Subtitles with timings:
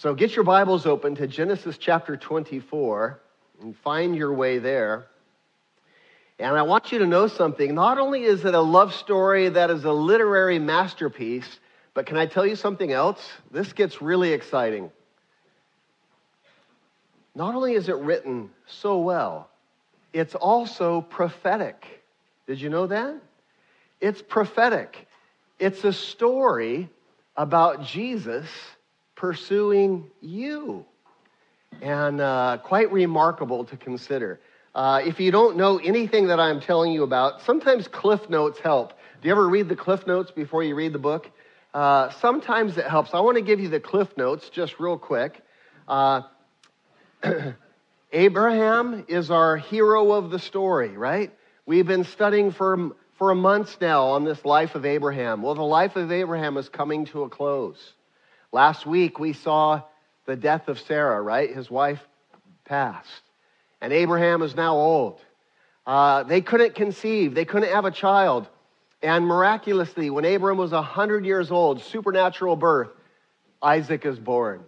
[0.00, 3.20] So get your Bibles open to Genesis chapter 24
[3.60, 5.04] and find your way there.
[6.38, 7.74] And I want you to know something.
[7.74, 11.58] Not only is it a love story that is a literary masterpiece,
[11.92, 13.20] but can I tell you something else?
[13.50, 14.90] This gets really exciting.
[17.34, 19.50] Not only is it written so well,
[20.14, 22.02] it's also prophetic.
[22.46, 23.16] Did you know that?
[24.00, 25.06] It's prophetic.
[25.58, 26.88] It's a story
[27.36, 28.46] about Jesus
[29.20, 30.86] pursuing you.
[31.82, 34.40] And uh, quite remarkable to consider.
[34.74, 38.94] Uh, if you don't know anything that I'm telling you about, sometimes Cliff Notes help.
[39.20, 41.30] Do you ever read the Cliff Notes before you read the book?
[41.74, 43.12] Uh, sometimes it helps.
[43.12, 45.42] I want to give you the Cliff Notes just real quick.
[45.86, 46.22] Uh,
[48.12, 51.30] Abraham is our hero of the story, right?
[51.66, 55.42] We've been studying for, for months now on this life of Abraham.
[55.42, 57.92] Well, the life of Abraham is coming to a close.
[58.52, 59.82] Last week we saw
[60.26, 61.54] the death of Sarah, right?
[61.54, 62.00] His wife
[62.64, 63.22] passed.
[63.80, 65.20] And Abraham is now old.
[65.86, 68.48] Uh, they couldn't conceive, they couldn't have a child.
[69.02, 72.90] And miraculously, when Abram was 100 years old, supernatural birth,
[73.62, 74.62] Isaac is born.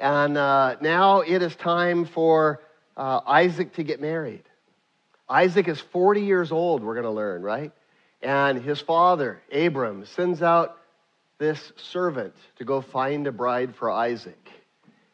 [0.00, 2.62] And uh, now it is time for
[2.96, 4.44] uh, Isaac to get married.
[5.28, 7.72] Isaac is 40 years old, we're going to learn, right?
[8.22, 10.78] And his father, Abram, sends out
[11.38, 14.50] this servant to go find a bride for Isaac.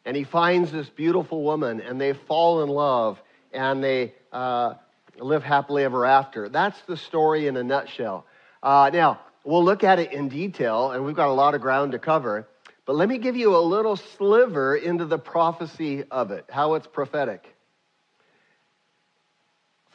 [0.04, 3.20] And he finds this beautiful woman, and they fall in love,
[3.52, 4.74] and they uh,
[5.18, 6.48] live happily ever after.
[6.48, 8.26] That's the story in a nutshell.
[8.62, 11.92] Uh, now, we'll look at it in detail, and we've got a lot of ground
[11.92, 12.48] to cover.
[12.84, 16.86] But let me give you a little sliver into the prophecy of it, how it's
[16.86, 17.44] prophetic.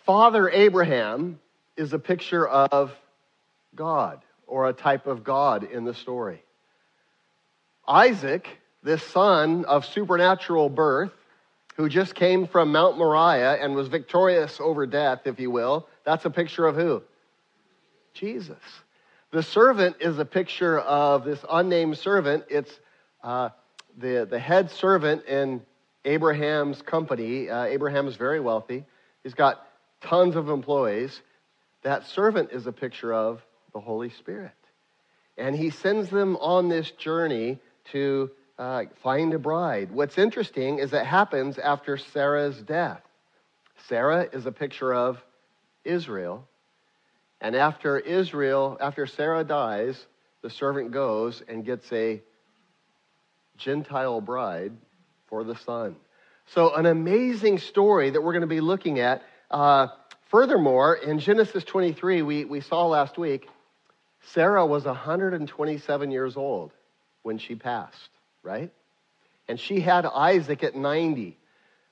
[0.05, 1.39] Father Abraham
[1.75, 2.93] is a picture of
[3.75, 6.41] God or a type of God in the story.
[7.87, 8.47] Isaac,
[8.83, 11.11] this son of supernatural birth,
[11.75, 16.25] who just came from Mount Moriah and was victorious over death, if you will, that's
[16.25, 17.03] a picture of who?
[18.15, 18.57] Jesus.
[19.31, 22.45] The servant is a picture of this unnamed servant.
[22.49, 22.79] It's
[23.23, 23.49] uh,
[23.97, 25.61] the, the head servant in
[26.03, 27.47] Abraham's company.
[27.49, 28.85] Uh, Abraham is very wealthy,
[29.23, 29.67] he's got
[30.01, 31.21] tons of employees.
[31.83, 33.45] That servant is a picture of
[33.77, 34.57] the Holy Spirit.
[35.37, 37.59] And he sends them on this journey
[37.91, 39.91] to uh, find a bride.
[39.91, 43.03] What's interesting is it happens after Sarah's death.
[43.87, 45.23] Sarah is a picture of
[45.83, 46.47] Israel.
[47.39, 50.03] And after Israel, after Sarah dies,
[50.41, 52.23] the servant goes and gets a
[53.57, 54.73] Gentile bride
[55.27, 55.95] for the son.
[56.47, 59.21] So, an amazing story that we're going to be looking at.
[59.51, 59.89] Uh,
[60.31, 63.47] furthermore, in Genesis 23, we, we saw last week,
[64.33, 66.71] Sarah was 127 years old
[67.23, 68.09] when she passed,
[68.43, 68.71] right?
[69.47, 71.37] And she had Isaac at 90.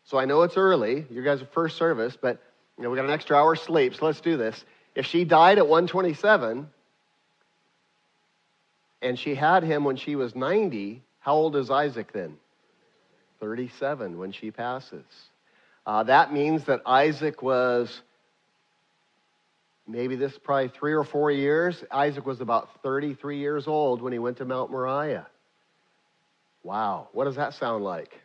[0.06, 2.42] So I know it's early, you guys are first service, but
[2.78, 4.64] you know, we got an extra hour sleep, so let's do this.
[4.96, 6.70] If she died at 127
[9.02, 12.38] and she had him when she was 90, how old is Isaac then?
[13.40, 15.06] 37 when she passes.
[15.86, 18.02] Uh, that means that Isaac was
[19.88, 21.84] maybe this is probably three or four years.
[21.92, 25.28] Isaac was about 33 years old when he went to Mount Moriah.
[26.64, 28.20] Wow, what does that sound like?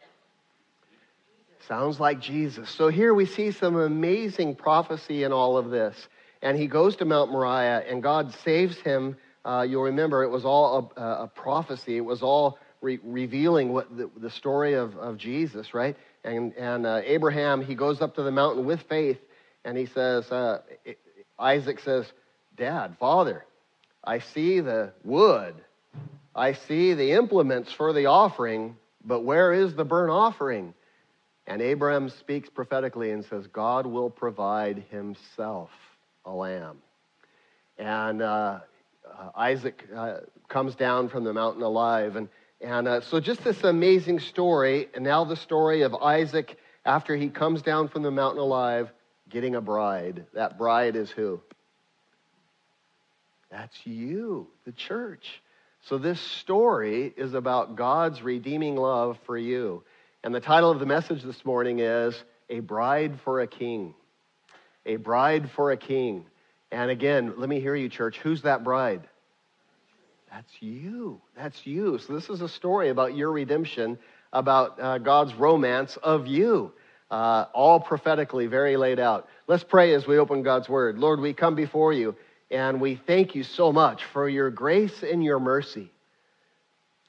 [1.69, 2.71] Sounds like Jesus.
[2.71, 6.09] So here we see some amazing prophecy in all of this.
[6.43, 9.17] And he goes to Mount Moriah, and God saves him.
[9.45, 13.95] Uh, you'll remember it was all a, a prophecy, it was all re- revealing what
[13.95, 15.97] the, the, story of, of Jesus, right?
[16.25, 19.19] And, and uh, Abraham, he goes up to the mountain with faith,
[19.65, 20.63] and he says, uh,
[21.41, 22.07] Isaac says,
[22.57, 23.45] Dad, Father,
[24.05, 25.55] I see the wood,
[26.35, 30.75] I see the implements for the offering, but where is the burnt offering?
[31.47, 35.71] And Abraham speaks prophetically and says, God will provide himself
[36.25, 36.79] a lamb.
[37.79, 38.61] And uh,
[39.11, 42.17] uh, Isaac uh, comes down from the mountain alive.
[42.17, 42.29] And,
[42.61, 47.31] and uh, so, just this amazing story, and now the story of Isaac after he
[47.31, 48.93] comes down from the mountain alive
[49.31, 50.27] getting a bride.
[50.35, 51.41] That bride is who?
[53.51, 55.43] That's you, the church.
[55.83, 59.83] So this story is about God's redeeming love for you.
[60.23, 63.95] And the title of the message this morning is A Bride for a King.
[64.85, 66.27] A Bride for a King.
[66.71, 68.19] And again, let me hear you, church.
[68.19, 69.09] Who's that bride?
[70.31, 71.21] That's you.
[71.37, 71.99] That's you.
[71.99, 73.99] So, this is a story about your redemption,
[74.33, 76.73] about uh, God's romance of you,
[77.11, 79.29] uh, all prophetically, very laid out.
[79.47, 80.99] Let's pray as we open God's Word.
[80.99, 82.15] Lord, we come before you
[82.51, 85.91] and we thank you so much for your grace and your mercy,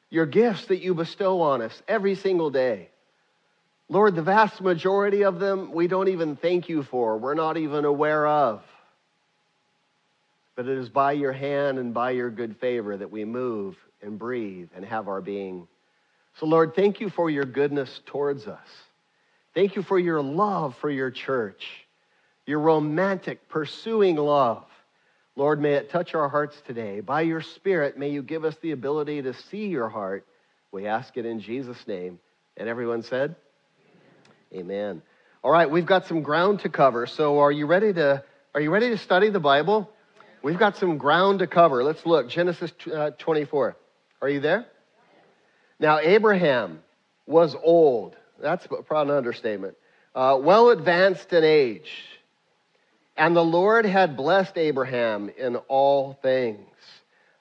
[0.09, 2.89] your gifts that you bestow on us every single day.
[3.89, 7.85] Lord, the vast majority of them we don't even thank you for, we're not even
[7.85, 8.63] aware of.
[10.55, 14.17] But it is by your hand and by your good favor that we move and
[14.19, 15.67] breathe and have our being.
[16.39, 18.67] So, Lord, thank you for your goodness towards us.
[19.53, 21.65] Thank you for your love for your church,
[22.45, 24.65] your romantic, pursuing love.
[25.35, 26.99] Lord, may it touch our hearts today.
[26.99, 30.25] By your Spirit, may you give us the ability to see your heart.
[30.71, 32.19] We ask it in Jesus' name.
[32.57, 33.35] And everyone said,
[34.53, 34.65] Amen.
[34.65, 35.01] Amen.
[35.43, 37.07] All right, we've got some ground to cover.
[37.07, 39.89] So are you ready to are you ready to study the Bible?
[40.43, 41.83] We've got some ground to cover.
[41.83, 42.29] Let's look.
[42.29, 43.77] Genesis uh, 24.
[44.21, 44.65] Are you there?
[45.79, 46.79] Now, Abraham
[47.25, 48.15] was old.
[48.41, 49.75] That's probably an understatement.
[50.13, 51.91] Uh, well advanced in age.
[53.17, 56.67] And the Lord had blessed Abraham in all things.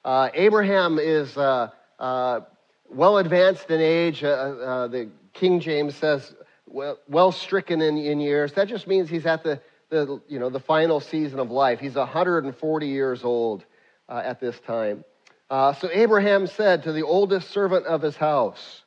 [0.04, 2.40] Uh, Abraham is uh, uh,
[2.88, 4.22] well advanced in age.
[4.22, 6.34] Uh, the King James says,
[6.66, 8.52] well, well stricken in, in years.
[8.52, 9.60] That just means he's at the
[9.90, 11.80] the, you know, the final season of life.
[11.80, 13.64] He's 140 years old
[14.08, 15.04] uh, at this time.
[15.50, 18.82] Uh, so Abraham said to the oldest servant of his house,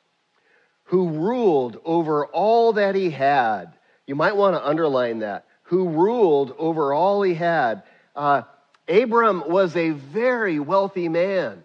[0.84, 3.72] who ruled over all that he had,
[4.06, 7.82] you might want to underline that, who ruled over all he had.
[8.14, 8.42] Uh,
[8.88, 11.62] Abram was a very wealthy man.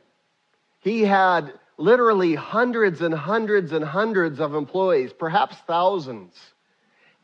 [0.80, 6.36] He had literally hundreds and hundreds and hundreds of employees, perhaps thousands.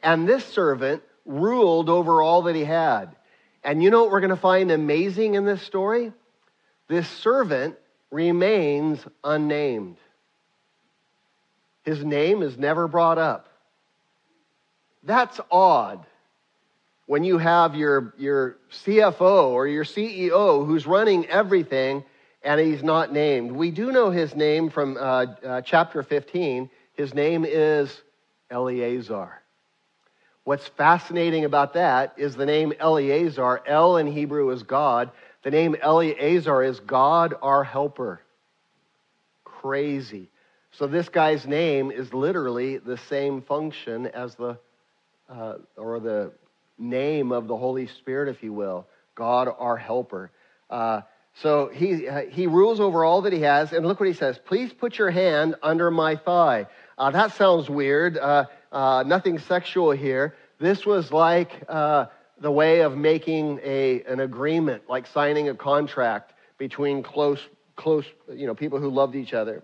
[0.03, 3.15] And this servant ruled over all that he had.
[3.63, 6.11] And you know what we're going to find amazing in this story?
[6.87, 7.75] This servant
[8.11, 9.97] remains unnamed.
[11.85, 13.47] His name is never brought up.
[15.03, 16.05] That's odd
[17.05, 22.03] when you have your, your CFO or your CEO who's running everything
[22.43, 23.51] and he's not named.
[23.51, 26.69] We do know his name from uh, uh, chapter 15.
[26.93, 28.01] His name is
[28.51, 29.41] Eliezer.
[30.43, 33.61] What's fascinating about that is the name Eliezer.
[33.65, 35.11] El in Hebrew is God.
[35.43, 38.21] The name Eliezer is God our helper.
[39.43, 40.29] Crazy.
[40.77, 44.57] So this guy's name is literally the same function as the,
[45.29, 46.33] uh, or the
[46.77, 48.85] name of the Holy Spirit, if you will.
[49.15, 50.31] God our helper.
[50.69, 51.01] Uh,
[51.35, 53.71] so he, uh, he rules over all that he has.
[53.71, 56.67] And look what he says Please put your hand under my thigh.
[56.97, 58.17] Uh, that sounds weird.
[58.17, 60.35] Uh, uh, nothing sexual here.
[60.59, 62.07] This was like uh,
[62.41, 67.39] the way of making a, an agreement, like signing a contract between close,
[67.77, 69.63] close, you know, people who loved each other.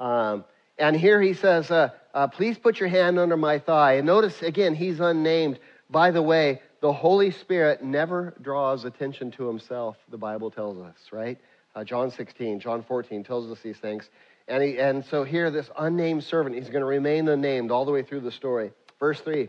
[0.00, 0.44] Um,
[0.78, 3.94] and here he says, uh, uh, please put your hand under my thigh.
[3.94, 5.60] And notice again, he's unnamed.
[5.90, 10.96] By the way, the Holy Spirit never draws attention to himself, the Bible tells us,
[11.12, 11.38] right?
[11.74, 14.08] Uh, John 16, John 14 tells us these things.
[14.48, 17.92] And, he, and so here, this unnamed servant, he's going to remain unnamed all the
[17.92, 18.72] way through the story.
[18.98, 19.48] Verse 3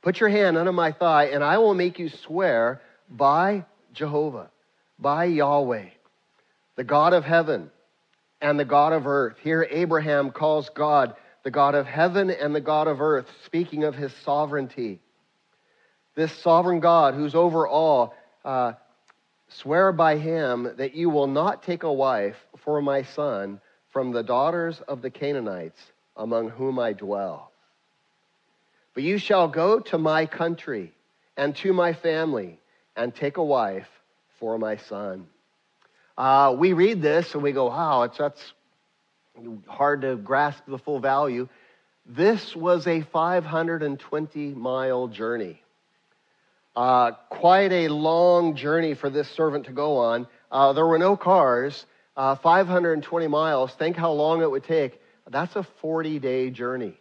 [0.00, 2.80] Put your hand under my thigh, and I will make you swear
[3.10, 4.50] by Jehovah,
[4.98, 5.86] by Yahweh,
[6.76, 7.70] the God of heaven
[8.40, 9.36] and the God of earth.
[9.42, 13.94] Here, Abraham calls God the God of heaven and the God of earth, speaking of
[13.94, 15.00] his sovereignty.
[16.14, 18.14] This sovereign God who's over all,
[18.44, 18.72] uh,
[19.48, 24.22] swear by him that you will not take a wife for my son from the
[24.22, 25.80] daughters of the Canaanites
[26.16, 27.52] among whom I dwell.
[28.94, 30.92] But you shall go to my country
[31.36, 32.58] and to my family
[32.96, 33.88] and take a wife
[34.40, 35.28] for my son.
[36.18, 38.52] Uh, we read this and we go, wow, it's, that's
[39.68, 41.48] hard to grasp the full value.
[42.04, 45.62] This was a 520 mile journey.
[46.74, 50.26] Uh, quite a long journey for this servant to go on.
[50.50, 55.00] Uh, there were no cars uh, 520 miles, think how long it would take.
[55.30, 56.98] That's a 40 day journey.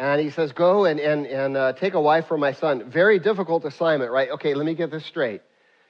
[0.00, 2.90] And he says, Go and, and, and uh, take a wife for my son.
[2.90, 4.30] Very difficult assignment, right?
[4.30, 5.42] Okay, let me get this straight.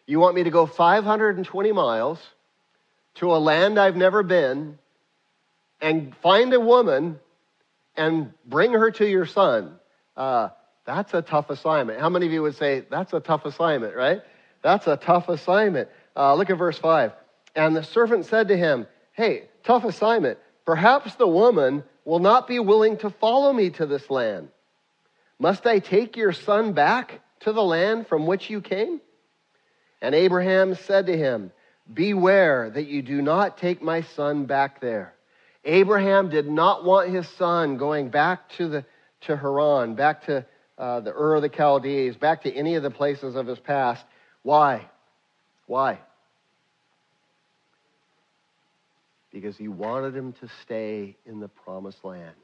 [0.07, 2.19] You want me to go 520 miles
[3.17, 4.79] to a land I've never been
[5.81, 7.19] and find a woman
[7.97, 9.77] and bring her to your son.
[10.17, 10.49] Uh,
[10.85, 12.01] that's a tough assignment.
[12.01, 14.23] How many of you would say, That's a tough assignment, right?
[14.63, 15.89] That's a tough assignment.
[16.17, 17.13] Uh, look at verse 5.
[17.55, 20.39] And the servant said to him, Hey, tough assignment.
[20.67, 24.49] Perhaps the woman will not be willing to follow me to this land.
[25.39, 29.01] Must I take your son back to the land from which you came?
[30.05, 31.51] And Abraham said to him,
[31.95, 35.15] Beware that you do not take my son back there.
[35.65, 38.85] Abraham did not want his son going back to, the,
[39.23, 40.45] to Haran, back to
[40.77, 44.05] uh, the Ur of the Chaldees, back to any of the places of his past.
[44.43, 44.87] Why?
[45.69, 45.99] Why?
[49.33, 52.37] Because he wanted him to stay in the promised land.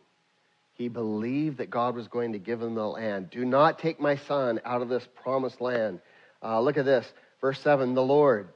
[0.72, 3.28] He believed that God was going to give him the land.
[3.28, 6.00] Do not take my son out of this promised land.
[6.42, 7.04] Uh, look at this.
[7.40, 8.48] Verse 7 The Lord,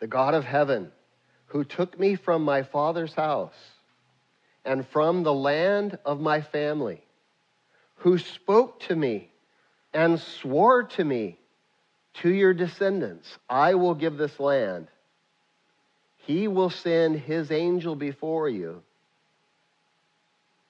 [0.00, 0.90] the God of heaven,
[1.46, 3.54] who took me from my father's house
[4.64, 7.02] and from the land of my family,
[7.96, 9.30] who spoke to me
[9.92, 11.38] and swore to me,
[12.14, 14.88] to your descendants, I will give this land.
[16.18, 18.82] He will send his angel before you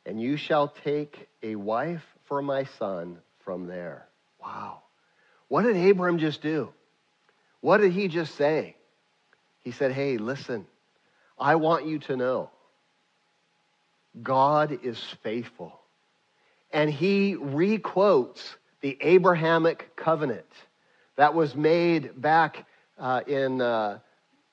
[0.05, 4.07] and you shall take a wife for my son from there.
[4.41, 4.83] Wow.
[5.49, 6.73] What did Abram just do?
[7.63, 8.77] What did he just say?
[9.61, 10.67] He said, Hey, listen,
[11.39, 12.51] I want you to know
[14.23, 15.81] God is faithful.
[16.73, 18.41] And he requotes
[18.81, 20.51] the Abrahamic covenant
[21.17, 22.67] that was made back
[22.99, 23.99] uh, in uh,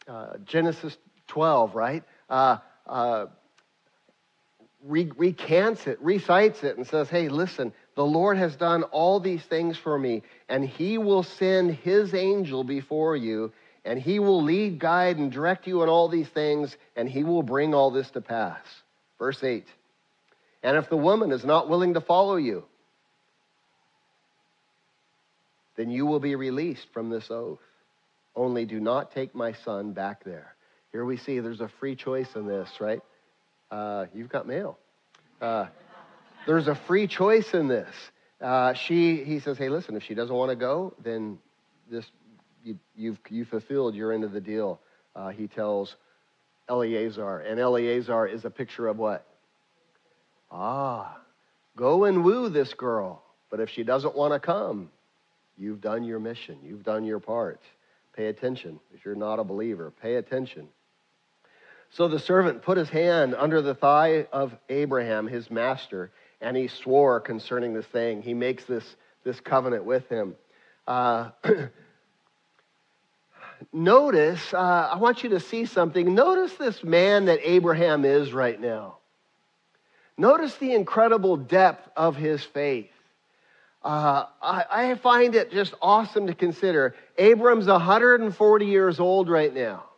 [0.08, 0.96] uh, Genesis
[1.28, 2.04] 12, right?
[2.30, 3.26] Uh, uh,
[4.84, 9.78] recants it, recites it, and says, Hey, listen, the Lord has done all these things
[9.78, 13.52] for me, and he will send his angel before you,
[13.86, 17.44] and he will lead, guide, and direct you in all these things, and he will
[17.44, 18.62] bring all this to pass.
[19.18, 19.66] Verse 8.
[20.64, 22.66] And if the woman is not willing to follow you,
[25.76, 27.60] then you will be released from this oath.
[28.36, 30.56] Only do not take my son back there.
[30.92, 33.02] Here we see there's a free choice in this, right?
[33.72, 34.78] uh, you've got mail.
[35.42, 35.68] Uh,
[36.50, 37.94] there's a free choice in this.
[38.42, 41.38] Uh, she, he says, hey, listen, if she doesn't want to go, then
[41.92, 42.04] this,
[42.64, 44.80] you, you've, you fulfilled your end of the deal.
[45.16, 45.96] Uh, he tells
[46.68, 47.42] Eliezer.
[47.42, 49.28] And Eliezer is a picture of what?
[50.50, 51.20] Ah,
[51.76, 53.22] go and woo this girl.
[53.52, 54.90] But if she doesn't want to come,
[55.56, 56.58] you've done your mission.
[56.64, 57.62] You've done your part.
[58.16, 58.80] Pay attention.
[58.92, 60.68] If you're not a believer, pay attention.
[61.92, 66.12] So the servant put his hand under the thigh of Abraham, his master,
[66.42, 68.22] and he swore concerning this thing.
[68.22, 68.84] He makes this,
[69.24, 70.36] this covenant with him.
[70.88, 71.32] Uh,
[73.74, 76.14] notice, uh, I want you to see something.
[76.14, 78.98] Notice this man that Abraham is right now.
[80.18, 82.90] Notice the incredible depth of his faith.
[83.82, 86.96] Uh, I, I find it just awesome to consider.
[87.18, 89.89] Abram's 140 years old right now.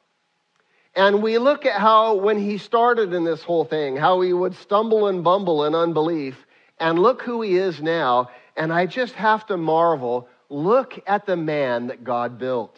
[0.96, 4.56] And we look at how, when he started in this whole thing, how he would
[4.56, 6.46] stumble and bumble in unbelief.
[6.80, 8.30] And look who he is now.
[8.58, 12.78] And I just have to marvel look at the man that God built.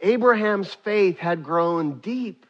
[0.00, 2.46] Abraham's faith had grown deep.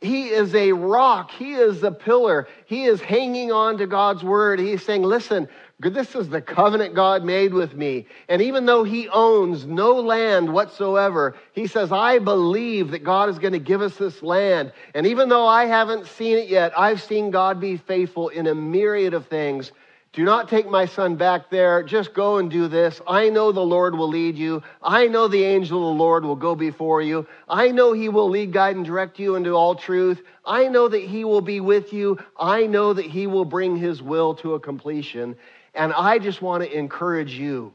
[0.00, 1.30] He is a rock.
[1.30, 2.48] He is a pillar.
[2.64, 4.58] He is hanging on to God's word.
[4.58, 5.48] He's saying, Listen,
[5.88, 8.06] this is the covenant God made with me.
[8.28, 13.38] And even though he owns no land whatsoever, he says, I believe that God is
[13.38, 14.72] going to give us this land.
[14.94, 18.54] And even though I haven't seen it yet, I've seen God be faithful in a
[18.54, 19.72] myriad of things
[20.12, 21.84] do not take my son back there.
[21.84, 23.00] Just go and do this.
[23.06, 24.60] I know the Lord will lead you.
[24.82, 27.28] I know the angel of the Lord will go before you.
[27.48, 30.20] I know he will lead, guide, and direct you into all truth.
[30.44, 32.18] I know that he will be with you.
[32.36, 35.36] I know that he will bring his will to a completion.
[35.74, 37.72] And I just want to encourage you,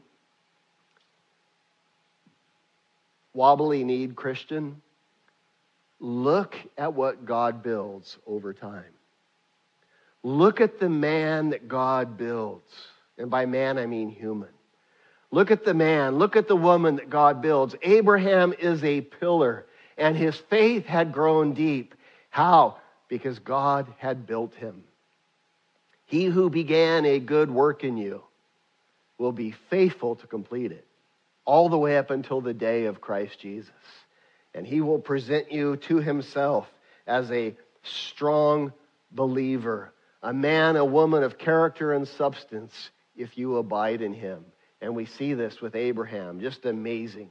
[3.32, 4.80] wobbly need Christian,
[6.00, 8.84] look at what God builds over time.
[10.22, 12.72] Look at the man that God builds.
[13.16, 14.48] And by man, I mean human.
[15.30, 16.18] Look at the man.
[16.18, 17.74] Look at the woman that God builds.
[17.82, 21.94] Abraham is a pillar, and his faith had grown deep.
[22.30, 22.78] How?
[23.08, 24.84] Because God had built him.
[26.06, 28.22] He who began a good work in you
[29.18, 30.86] will be faithful to complete it,
[31.44, 33.72] all the way up until the day of Christ Jesus.
[34.54, 36.66] And he will present you to himself
[37.06, 38.72] as a strong
[39.10, 39.92] believer
[40.26, 44.44] a man, a woman of character and substance if you abide in him.
[44.80, 47.30] And we see this with Abraham, just amazing.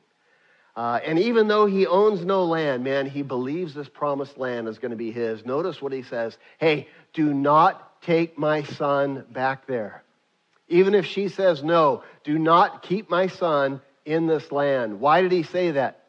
[0.75, 4.77] Uh, and even though he owns no land, man, he believes this promised land is
[4.77, 5.46] going to be his.
[5.46, 10.03] Notice what he says Hey, do not take my son back there.
[10.67, 15.00] Even if she says no, do not keep my son in this land.
[15.00, 16.05] Why did he say that?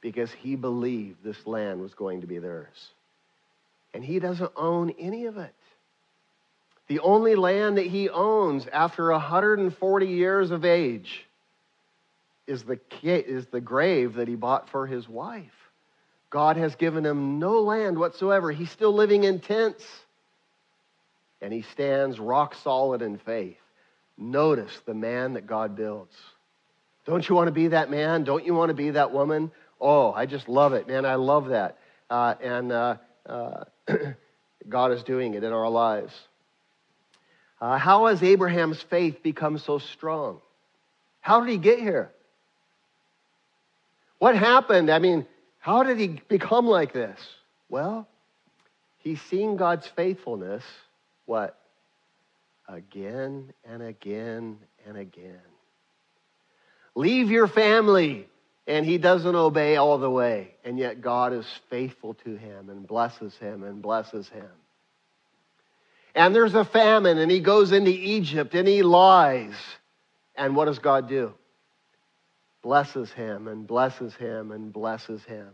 [0.00, 2.90] Because he believed this land was going to be theirs.
[3.94, 5.54] and he doesn't own any of it.
[6.88, 11.25] The only land that he owns after 140 years of age
[12.46, 15.52] is the, is the grave that he bought for his wife.
[16.30, 18.50] God has given him no land whatsoever.
[18.52, 19.84] He's still living in tents.
[21.40, 23.58] And he stands rock solid in faith.
[24.18, 26.14] Notice the man that God builds.
[27.04, 28.24] Don't you want to be that man?
[28.24, 29.50] Don't you want to be that woman?
[29.80, 31.04] Oh, I just love it, man.
[31.04, 31.78] I love that.
[32.08, 33.64] Uh, and uh, uh,
[34.68, 36.12] God is doing it in our lives.
[37.60, 40.40] Uh, how has Abraham's faith become so strong?
[41.20, 42.10] How did he get here?
[44.18, 44.90] What happened?
[44.90, 45.26] I mean,
[45.58, 47.18] how did he become like this?
[47.68, 48.08] Well,
[48.98, 50.64] he's seen God's faithfulness,
[51.26, 51.58] what?
[52.68, 55.40] Again and again and again.
[56.94, 58.26] Leave your family,
[58.66, 62.86] and he doesn't obey all the way, and yet God is faithful to him and
[62.86, 64.48] blesses him and blesses him
[66.16, 69.54] and there's a famine, and he goes into Egypt and he lies.
[70.34, 71.34] And what does God do?
[72.66, 75.50] Blesses him and blesses him and blesses him.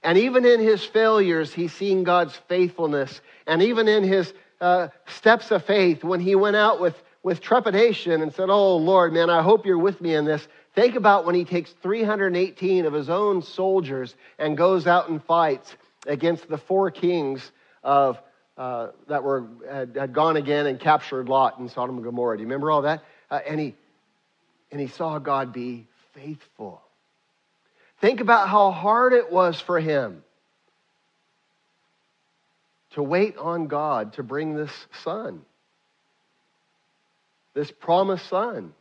[0.00, 3.20] And even in his failures, he's seen God's faithfulness.
[3.48, 8.22] And even in his uh, steps of faith, when he went out with, with trepidation
[8.22, 10.46] and said, Oh, Lord, man, I hope you're with me in this.
[10.76, 15.74] Think about when he takes 318 of his own soldiers and goes out and fights
[16.06, 17.50] against the four kings
[17.82, 18.22] of
[18.56, 22.36] uh, that were had, had, gone again and captured Lot in Sodom and Gomorrah.
[22.36, 23.02] Do you remember all that?
[23.30, 23.74] Uh, and he
[24.70, 26.82] and he saw God be faithful.
[28.00, 30.22] Think about how hard it was for him
[32.90, 34.72] to wait on God to bring this
[35.04, 35.42] son,
[37.54, 38.72] this promised son.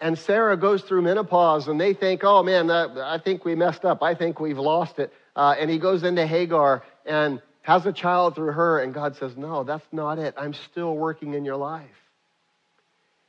[0.00, 4.02] And Sarah goes through menopause, and they think, oh man, I think we messed up.
[4.02, 5.12] I think we've lost it.
[5.34, 9.36] Uh, and he goes into Hagar, and has a child through her, and God says,
[9.36, 10.34] No, that's not it.
[10.36, 12.03] I'm still working in your life.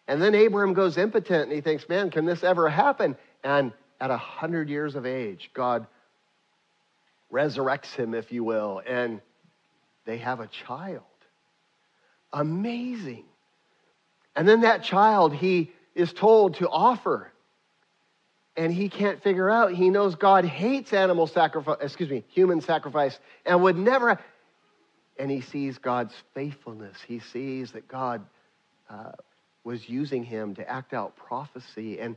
[0.08, 3.16] And then Abraham goes impotent and he thinks, Man, can this ever happen?
[3.44, 5.88] And at a hundred years of age, God
[7.32, 9.22] resurrects him, if you will, and
[10.06, 11.02] they have a child.
[12.32, 13.26] Amazing.
[14.36, 17.32] And then that child he is told to offer.
[18.58, 19.74] And he can't figure out.
[19.74, 24.18] He knows God hates animal sacrifice, excuse me, human sacrifice, and would never.
[25.18, 26.98] And he sees God's faithfulness.
[27.06, 28.26] He sees that God
[28.90, 29.12] uh,
[29.66, 32.00] was using him to act out prophecy.
[32.00, 32.16] And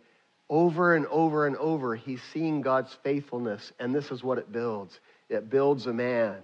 [0.48, 3.72] over and over and over, he's seeing God's faithfulness.
[3.80, 6.36] And this is what it builds it builds a man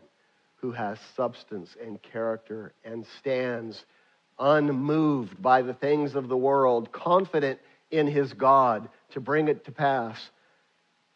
[0.56, 3.84] who has substance and character and stands
[4.38, 7.58] unmoved by the things of the world, confident
[7.90, 10.30] in his God to bring it to pass.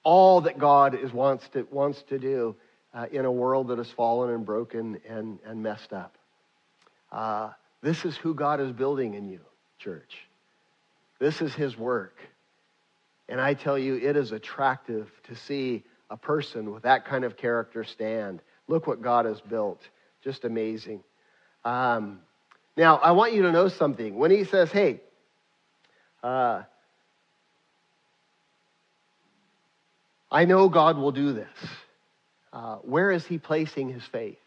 [0.03, 2.57] All that God is, wants, to, wants to do
[2.95, 6.17] uh, in a world that is fallen and broken and, and messed up.
[7.11, 7.51] Uh,
[7.83, 9.41] this is who God is building in you,
[9.79, 10.17] church.
[11.19, 12.17] This is his work.
[13.29, 17.37] And I tell you, it is attractive to see a person with that kind of
[17.37, 18.41] character stand.
[18.69, 19.81] Look what God has built.
[20.23, 21.03] Just amazing.
[21.65, 22.21] Um,
[22.77, 24.17] now, I want you to know something.
[24.17, 25.01] When he says, hey,
[26.23, 26.63] uh,
[30.31, 31.49] I know God will do this.
[32.53, 34.39] Uh, where is he placing his faith?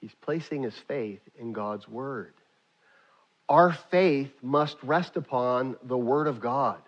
[0.00, 2.34] He's placing his faith in God's word.
[3.48, 6.78] Our faith must rest upon the word of God.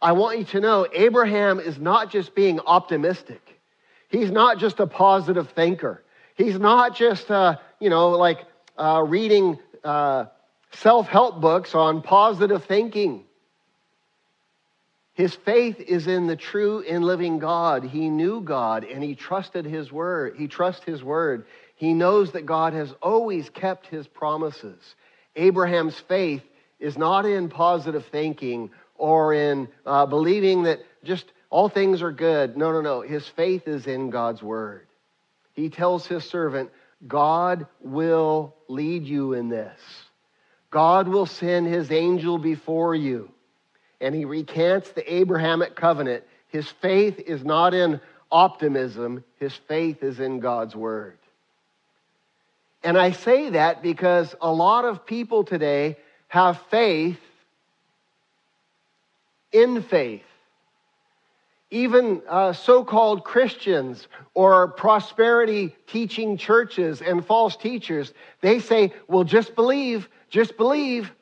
[0.00, 3.42] I want you to know Abraham is not just being optimistic.
[4.08, 6.02] He's not just a positive thinker.
[6.36, 8.46] He's not just, uh, you know, like
[8.78, 10.26] uh, reading uh,
[10.72, 13.24] self help books on positive thinking.
[15.14, 17.82] His faith is in the true and living God.
[17.82, 20.36] He knew God and he trusted his word.
[20.38, 21.46] He trusts his word.
[21.78, 24.94] He knows that God has always kept his promises.
[25.34, 26.42] Abraham's faith
[26.78, 32.56] is not in positive thinking or in uh, believing that just all things are good.
[32.56, 33.00] No, no, no.
[33.00, 34.86] His faith is in God's word.
[35.54, 36.70] He tells his servant,
[37.06, 39.80] God will lead you in this.
[40.70, 43.32] God will send his angel before you
[44.00, 46.24] and he recants the Abrahamic covenant.
[46.48, 51.17] His faith is not in optimism, his faith is in God's word.
[52.88, 55.98] And I say that because a lot of people today
[56.28, 57.20] have faith
[59.52, 60.24] in faith.
[61.70, 69.22] Even uh, so called Christians or prosperity teaching churches and false teachers, they say, well,
[69.22, 71.12] just believe, just believe.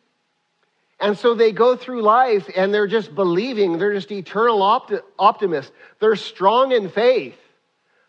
[1.01, 5.73] And so they go through life and they're just believing, they're just eternal opti- optimists.
[5.99, 7.41] They're strong in faith,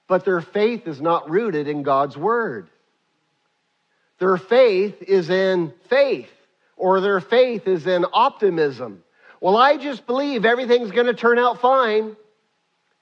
[0.07, 2.69] but their faith is not rooted in God's word.
[4.19, 6.31] Their faith is in faith,
[6.75, 9.03] or their faith is in optimism.
[9.39, 12.15] Well, I just believe everything's going to turn out fine.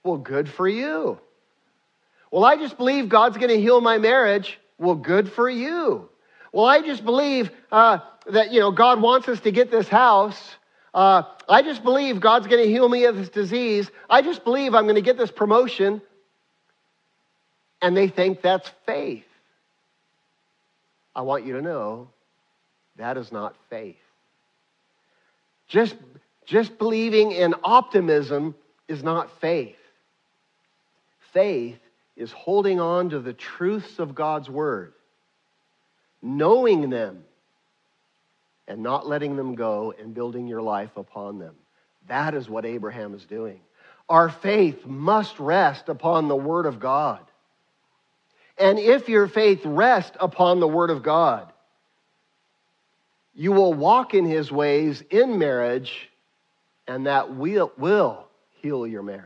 [0.04, 1.20] Well, good for you.
[2.32, 4.60] Well, I just believe God's going to heal my marriage.
[4.78, 6.10] Well, good for you.
[6.52, 10.56] Well, I just believe uh, that, you know, God wants us to get this house.
[10.94, 13.90] Uh, I just believe God's going to heal me of this disease.
[14.10, 16.02] I just believe I'm going to get this promotion.
[17.82, 19.26] And they think that's faith.
[21.16, 22.10] I want you to know
[22.98, 23.96] that is not faith.
[25.68, 25.96] Just,
[26.46, 28.56] just believing in optimism
[28.88, 29.78] is not faith.
[31.34, 31.80] Faith
[32.16, 34.94] is holding on to the truths of God's word,
[36.22, 37.24] knowing them,
[38.68, 41.56] and not letting them go and building your life upon them.
[42.08, 43.60] That is what Abraham is doing.
[44.08, 47.20] Our faith must rest upon the word of God.
[48.58, 51.52] And if your faith rests upon the word of God,
[53.34, 56.10] you will walk in his ways in marriage,
[56.88, 58.28] and that will, will
[58.62, 59.26] heal your marriage.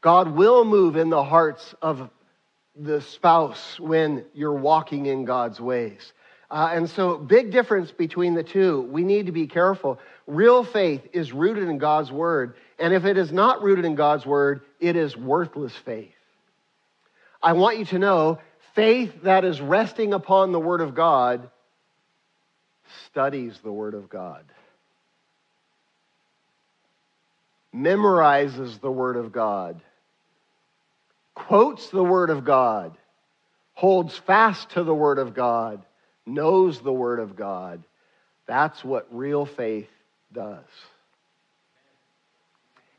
[0.00, 2.10] God will move in the hearts of
[2.76, 6.12] the spouse when you're walking in God's ways.
[6.50, 8.82] Uh, and so, big difference between the two.
[8.82, 9.98] We need to be careful.
[10.26, 12.54] Real faith is rooted in God's word.
[12.78, 16.13] And if it is not rooted in God's word, it is worthless faith.
[17.44, 18.38] I want you to know
[18.74, 21.50] faith that is resting upon the word of God
[23.06, 24.44] studies the word of God,
[27.72, 29.80] memorizes the word of God
[31.34, 32.96] quotes the Word of God,
[33.74, 35.84] holds fast to the Word of God,
[36.26, 37.82] knows the Word of God.
[38.46, 39.90] That's what real faith
[40.32, 40.64] does.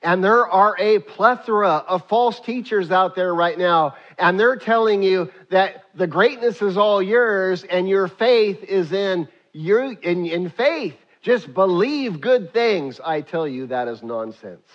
[0.02, 5.02] And there are a plethora of false teachers out there right now, and they're telling
[5.02, 10.50] you that the greatness is all yours and your faith is in your in, in
[10.50, 10.96] faith.
[11.22, 13.00] Just believe good things.
[13.04, 14.68] I tell you, that is nonsense.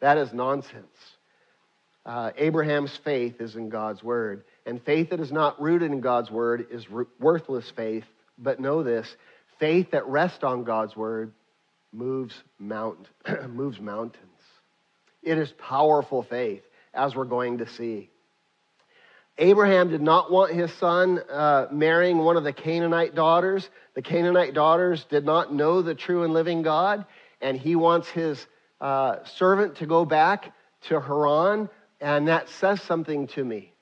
[0.00, 1.14] That is nonsense
[2.06, 4.44] uh, Abraham's faith is in God's word.
[4.66, 6.86] And faith that is not rooted in God's word is
[7.18, 8.04] worthless faith.
[8.38, 9.16] But know this
[9.58, 11.32] faith that rests on God's word
[11.92, 13.08] moves, mount,
[13.48, 14.33] moves mountains.
[15.24, 18.10] It is powerful faith, as we're going to see.
[19.36, 23.68] Abraham did not want his son uh, marrying one of the Canaanite daughters.
[23.94, 27.04] The Canaanite daughters did not know the true and living God,
[27.40, 28.46] and he wants his
[28.80, 31.68] uh, servant to go back to Haran
[32.04, 33.72] and that says something to me.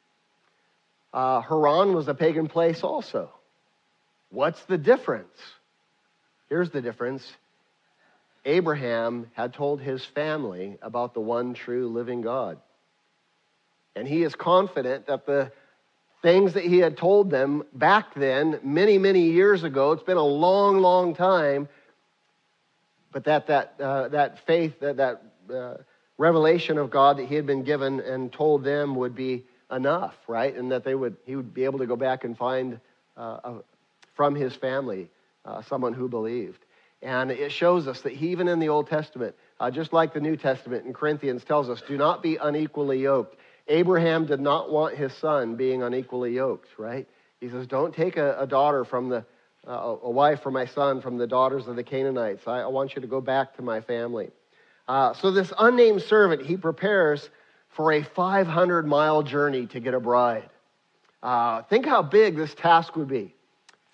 [1.13, 3.31] Uh, Haran was a pagan place also.
[4.31, 5.37] What's the difference?
[6.49, 7.31] Here's the difference
[8.45, 12.59] Abraham had told his family about the one true living God.
[13.95, 15.53] And he is confident that the
[16.23, 20.25] things that he had told them back then, many, many years ago, it's been a
[20.25, 21.69] long, long time,
[23.13, 25.23] but that, that, uh, that faith, that, that
[25.55, 25.77] uh,
[26.17, 30.55] revelation of God that he had been given and told them would be enough, right?
[30.55, 32.81] And that they would, he would be able to go back and find
[33.17, 33.55] uh, a,
[34.15, 35.11] from his family
[35.45, 36.62] uh, someone who believed.
[37.03, 40.37] And it shows us that even in the Old Testament, uh, just like the New
[40.37, 43.37] Testament in Corinthians tells us, do not be unequally yoked.
[43.69, 47.09] Abraham did not want his son being unequally yoked, right?
[47.41, 49.25] He says, don't take a, a daughter from the,
[49.67, 52.47] uh, a wife for my son from the daughters of the Canaanites.
[52.47, 54.31] I, I want you to go back to my family.
[54.87, 57.29] Uh, so this unnamed servant, he prepares
[57.71, 60.49] for a 500 mile journey to get a bride.
[61.23, 63.35] Uh, think how big this task would be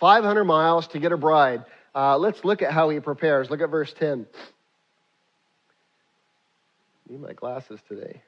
[0.01, 1.65] 500 miles to get a bride.
[1.99, 3.51] Uh, let's look at how he prepares.
[3.51, 4.25] Look at verse 10.
[7.09, 8.23] Need my glasses today.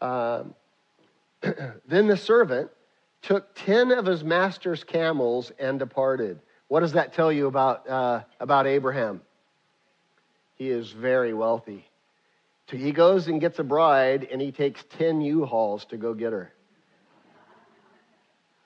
[0.00, 0.54] Um,
[1.88, 2.70] then the servant
[3.22, 6.38] took 10 of his master's camels and departed.
[6.68, 9.22] What does that tell you about, uh, about Abraham?
[10.54, 11.84] He is very wealthy.
[12.70, 16.32] So he goes and gets a bride, and he takes 10 U-Hauls to go get
[16.32, 16.52] her.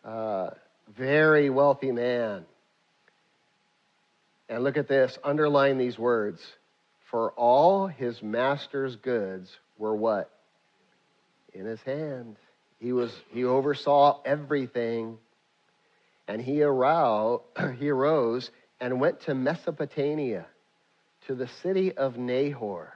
[0.04, 0.50] Uh,
[0.94, 2.44] very wealthy man.
[4.48, 6.40] And look at this, underline these words.
[7.10, 10.30] For all his master's goods were what?
[11.52, 12.36] In his hand.
[12.78, 15.18] He was he oversaw everything.
[16.26, 17.40] And he arose,
[17.78, 20.46] he arose and went to Mesopotamia
[21.26, 22.94] to the city of Nahor.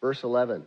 [0.00, 0.66] Verse 11.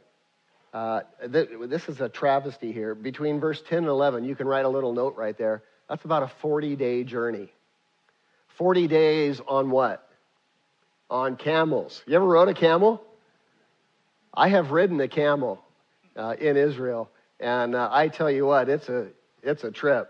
[0.73, 2.93] Uh, th- this is a travesty here.
[2.93, 5.63] Between verse 10 and 11, you can write a little note right there.
[5.89, 7.51] That's about a 40 day journey.
[8.57, 10.07] 40 days on what?
[11.09, 12.01] On camels.
[12.05, 13.01] You ever rode a camel?
[14.33, 15.63] I have ridden a camel
[16.15, 19.07] uh, in Israel, and uh, I tell you what, it's a,
[19.41, 20.09] it's a trip.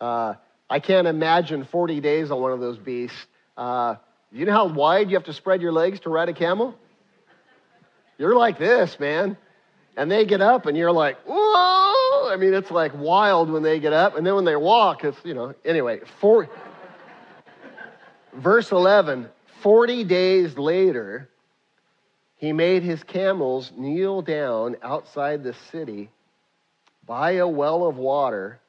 [0.00, 0.34] Uh,
[0.68, 3.26] I can't imagine 40 days on one of those beasts.
[3.56, 3.96] Uh,
[4.32, 6.74] you know how wide you have to spread your legs to ride a camel?
[8.18, 9.36] You're like this, man.
[9.96, 12.30] And they get up, and you're like, whoa!
[12.32, 15.18] I mean, it's like wild when they get up, and then when they walk, it's,
[15.24, 16.48] you know, anyway, four,
[18.36, 19.28] verse 11
[19.62, 21.30] 40 days later,
[22.36, 26.10] he made his camels kneel down outside the city
[27.06, 28.60] by a well of water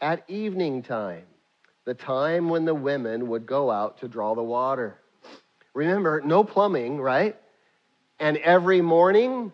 [0.00, 1.24] at evening time,
[1.86, 4.98] the time when the women would go out to draw the water.
[5.72, 7.36] Remember, no plumbing, right?
[8.20, 9.50] And every morning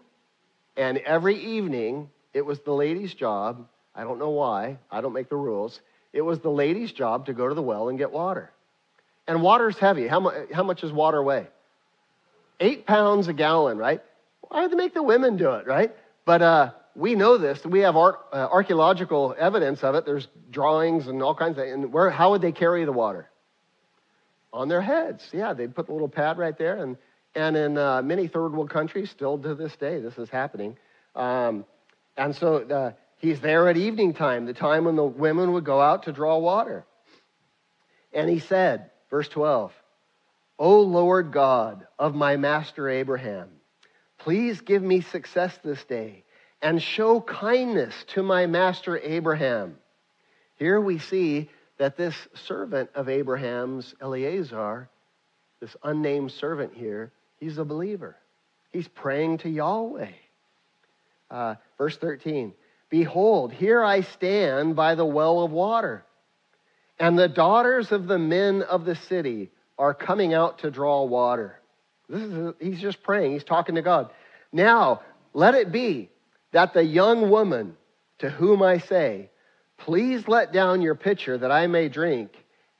[0.76, 3.68] and every evening, it was the lady's job.
[3.94, 5.80] I don't know why, I don't make the rules.
[6.12, 8.50] It was the lady's job to go to the well and get water.
[9.30, 10.08] And water's heavy.
[10.08, 11.46] How, mu- how much does water weigh?
[12.58, 14.02] Eight pounds a gallon, right?
[14.40, 15.94] Why do they make the women do it, right?
[16.24, 17.64] But uh, we know this.
[17.64, 20.04] We have art, uh, archaeological evidence of it.
[20.04, 21.74] There's drawings and all kinds of things.
[21.74, 23.30] And where, how would they carry the water?
[24.52, 25.22] On their heads.
[25.32, 26.82] Yeah, they'd put the little pad right there.
[26.82, 26.96] And,
[27.36, 30.76] and in uh, many third world countries, still to this day, this is happening.
[31.14, 31.64] Um,
[32.16, 35.80] and so uh, he's there at evening time, the time when the women would go
[35.80, 36.84] out to draw water.
[38.12, 39.72] And he said, verse 12,
[40.58, 43.48] O Lord God of my master Abraham,
[44.18, 46.24] please give me success this day
[46.62, 49.76] and show kindness to my master Abraham.
[50.56, 52.14] Here we see that this
[52.46, 54.90] servant of Abraham's, Eliezer,
[55.60, 58.16] this unnamed servant here, he's a believer.
[58.70, 60.12] He's praying to Yahweh.
[61.30, 62.52] Uh, verse 13
[62.90, 66.04] Behold, here I stand by the well of water,
[67.00, 71.58] and the daughters of the men of the city are coming out to draw water.
[72.08, 74.10] This is, he's just praying, he's talking to God.
[74.52, 75.00] Now,
[75.32, 76.10] let it be
[76.52, 77.76] that the young woman
[78.18, 79.30] to whom I say,
[79.78, 82.32] Please let down your pitcher that I may drink,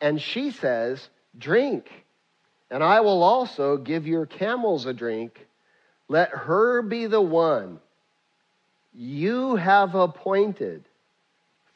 [0.02, 1.88] and she says, Drink,
[2.70, 5.46] and I will also give your camels a drink.
[6.09, 7.80] Let her be the one
[8.92, 10.85] you have appointed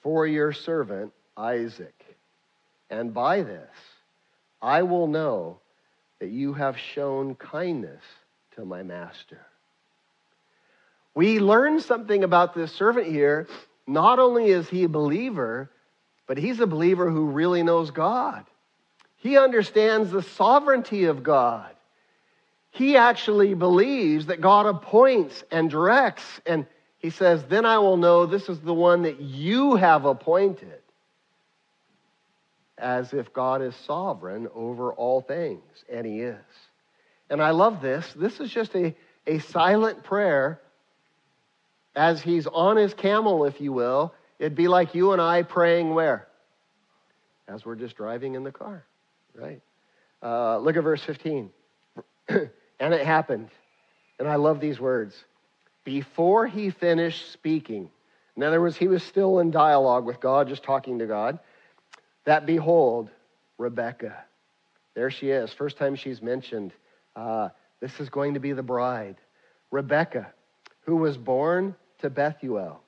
[0.02, 2.03] for your servant Isaac.
[2.94, 3.70] And by this,
[4.62, 5.58] I will know
[6.20, 8.02] that you have shown kindness
[8.54, 9.40] to my master.
[11.12, 13.48] We learn something about this servant here.
[13.88, 15.70] Not only is he a believer,
[16.28, 18.44] but he's a believer who really knows God.
[19.16, 21.74] He understands the sovereignty of God.
[22.70, 26.64] He actually believes that God appoints and directs, and
[26.98, 30.83] he says, Then I will know this is the one that you have appointed,
[32.78, 36.36] as if God is sovereign over all things, and he is.
[37.30, 38.12] And I love this.
[38.14, 38.94] This is just a,
[39.26, 40.60] a silent prayer
[41.96, 45.94] as he's on his camel, if you will, it'd be like you and I praying
[45.94, 46.26] where?
[47.46, 48.84] As we're just driving in the car,
[49.34, 49.60] right?
[50.22, 51.50] Uh, look at verse 15.
[52.28, 53.50] and it happened,
[54.18, 55.14] and I love these words.
[55.84, 57.90] Before he finished speaking,
[58.36, 61.38] in other words, he was still in dialogue with God, just talking to God,
[62.24, 63.10] that behold,
[63.58, 64.24] Rebecca,
[64.94, 65.52] there she is.
[65.52, 66.72] First time she's mentioned.
[67.14, 67.48] Uh,
[67.80, 69.16] this is going to be the bride.
[69.70, 70.32] Rebecca,
[70.86, 72.80] who was born to Bethuel,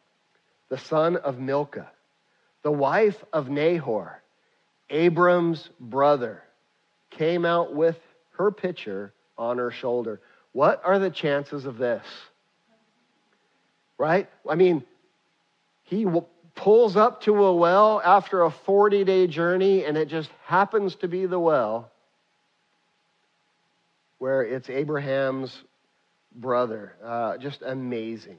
[0.68, 1.90] the son of Milcah,
[2.62, 4.22] the wife of Nahor,
[4.90, 6.42] Abram's brother,
[7.11, 7.99] came out with
[8.38, 10.20] her pitcher on her shoulder.
[10.53, 12.05] What are the chances of this?
[13.99, 14.29] Right?
[14.49, 14.85] I mean,
[15.85, 16.07] he
[16.57, 21.09] pulls up to a well after a 40 day journey, and it just happens to
[21.09, 21.92] be the well
[24.19, 25.57] where it's Abraham's
[26.35, 26.95] brother.
[27.05, 28.38] Uh, just amazing.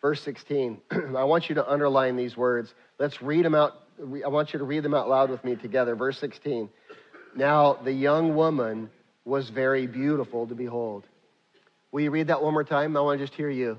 [0.00, 0.80] Verse 16,
[1.16, 2.72] I want you to underline these words.
[2.98, 3.72] Let's read them out.
[4.24, 5.94] I want you to read them out loud with me together.
[5.94, 6.68] Verse 16.
[7.36, 8.90] Now the young woman
[9.24, 11.04] was very beautiful to behold.
[11.90, 12.96] Will you read that one more time?
[12.96, 13.78] I want to just hear you.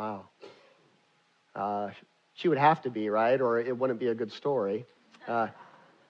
[0.00, 0.30] Wow.
[1.54, 1.90] Uh,
[2.32, 3.38] she would have to be, right?
[3.38, 4.86] Or it wouldn't be a good story.
[5.28, 5.48] Uh,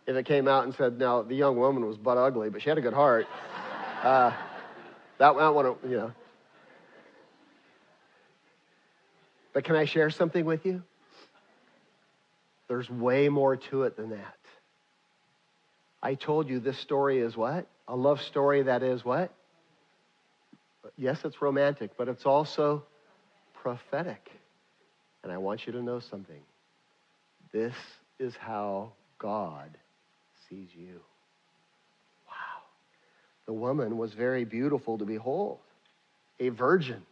[0.06, 2.68] if it came out and said, now the young woman was butt ugly, but she
[2.68, 3.26] had a good heart.
[4.04, 4.30] Uh,
[5.18, 6.12] that, that one, you know.
[9.54, 10.84] But can I share something with you?
[12.68, 14.36] There's way more to it than that.
[16.00, 17.66] I told you this story is what?
[17.88, 19.34] A love story that is what?
[20.96, 22.84] Yes, it's romantic, but it's also
[23.62, 24.30] prophetic.
[25.22, 26.40] And I want you to know something.
[27.52, 27.74] This
[28.18, 29.76] is how God
[30.48, 31.00] sees you.
[32.26, 32.62] Wow.
[33.46, 35.58] The woman was very beautiful to behold,
[36.38, 37.02] a virgin.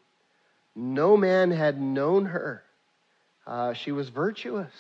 [0.75, 2.63] No man had known her.
[3.47, 4.73] Uh, she was virtuous.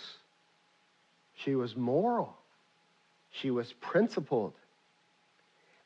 [1.35, 2.37] She was moral.
[3.31, 4.54] She was principled.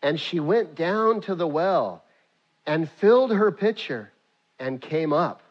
[0.02, 2.04] And she went down to the well
[2.66, 4.10] and filled her pitcher
[4.58, 5.41] and came up.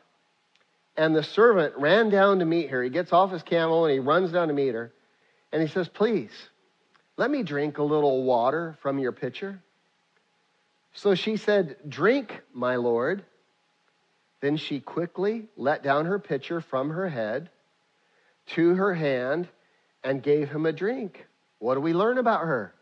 [0.98, 2.84] And the servant ran down to meet her.
[2.84, 4.92] He gets off his camel and he runs down to meet her.
[5.52, 6.32] And he says, Please,
[7.18, 9.62] let me drink a little water from your pitcher.
[10.94, 13.24] So she said, Drink, my lord.
[14.42, 17.50] Then she quickly let down her pitcher from her head
[18.48, 19.48] to her hand
[20.04, 21.26] and gave him a drink.
[21.60, 22.74] What do we learn about her?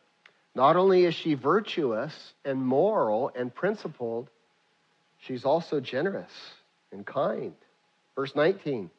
[0.55, 4.29] Not only is she virtuous and moral and principled,
[5.19, 6.31] she's also generous
[6.91, 7.53] and kind.
[8.15, 8.89] Verse 19.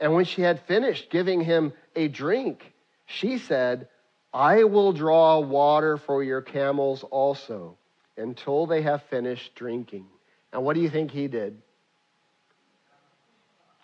[0.00, 2.72] And when she had finished giving him a drink,
[3.06, 3.88] she said,
[4.32, 7.76] I will draw water for your camels also
[8.16, 10.06] until they have finished drinking.
[10.52, 11.60] And what do you think he did?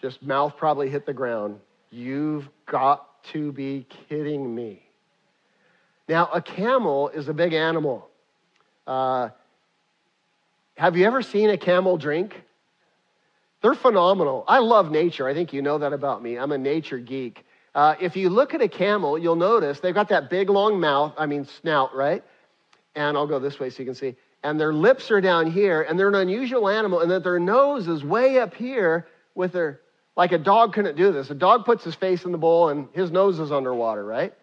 [0.01, 1.61] Just mouth probably hit the ground.
[1.91, 4.83] You've got to be kidding me.
[6.09, 8.09] Now, a camel is a big animal.
[8.87, 9.31] Uh,
[10.77, 12.43] have you ever seen a camel drink?
[13.65, 14.45] They're phenomenal.
[14.47, 15.27] I love nature.
[15.27, 16.37] I think you know that about me.
[16.37, 17.47] I'm a nature geek.
[17.75, 21.15] Uh, if you look at a camel, you'll notice they've got that big long mouth,
[21.17, 22.23] I mean, snout, right?
[22.95, 24.17] And I'll go this way so you can see.
[24.43, 27.89] And their lips are down here, and they're an unusual animal, and that their nose
[27.89, 29.81] is way up here with their,
[30.15, 31.31] like a dog couldn't do this.
[31.31, 34.35] A dog puts his face in the bowl, and his nose is underwater, right?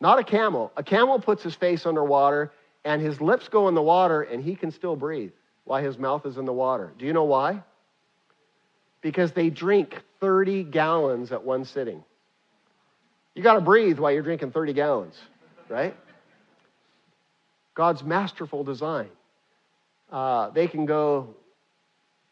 [0.00, 0.70] Not a camel.
[0.76, 2.52] A camel puts his face underwater,
[2.84, 5.32] and his lips go in the water, and he can still breathe
[5.64, 6.92] while his mouth is in the water.
[6.96, 7.64] Do you know why?
[9.00, 12.02] Because they drink 30 gallons at one sitting.
[13.34, 15.14] You got to breathe while you're drinking 30 gallons,
[15.68, 15.96] right?
[17.74, 19.08] God's masterful design.
[20.10, 21.34] Uh, they can go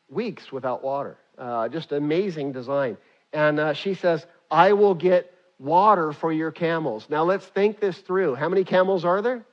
[0.08, 1.16] weeks without water.
[1.38, 2.96] Uh, just amazing design.
[3.32, 7.06] And uh, she says, I will get water for your camels.
[7.08, 8.34] Now let's think this through.
[8.34, 9.44] How many camels are there?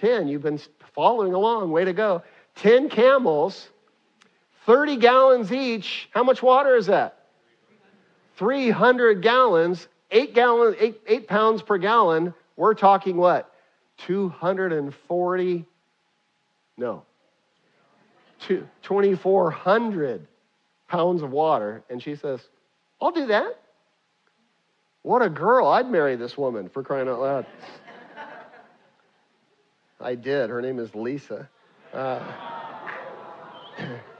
[0.00, 0.28] Ten.
[0.28, 0.60] You've been
[0.94, 1.70] following along.
[1.70, 2.22] Way to go.
[2.54, 3.68] Ten camels
[4.66, 6.08] 30 gallons each.
[6.10, 7.16] How much water is that?
[8.36, 12.34] 300 gallons, eight gallons, eight, eight pounds per gallon.
[12.56, 13.52] We're talking what?
[13.98, 15.64] 240,
[16.76, 17.02] no,
[18.40, 20.26] 2,400
[20.88, 21.82] pounds of water.
[21.88, 22.40] And she says,
[23.00, 23.58] I'll do that.
[25.02, 25.68] What a girl.
[25.68, 27.46] I'd marry this woman for crying out loud.
[30.00, 30.50] I did.
[30.50, 31.48] Her name is Lisa.
[31.94, 32.20] Uh,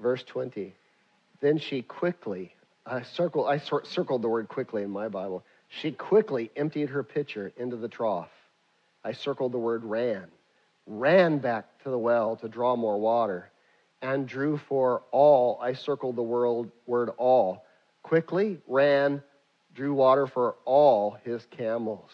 [0.00, 0.74] Verse 20.
[1.40, 2.54] Then she quickly,
[2.86, 5.44] I, circled, I circled the word quickly in my Bible.
[5.68, 8.30] She quickly emptied her pitcher into the trough.
[9.04, 10.26] I circled the word ran.
[10.86, 13.50] Ran back to the well to draw more water
[14.02, 15.58] and drew for all.
[15.62, 17.64] I circled the word, word all.
[18.02, 19.22] Quickly ran,
[19.74, 22.10] drew water for all his camels.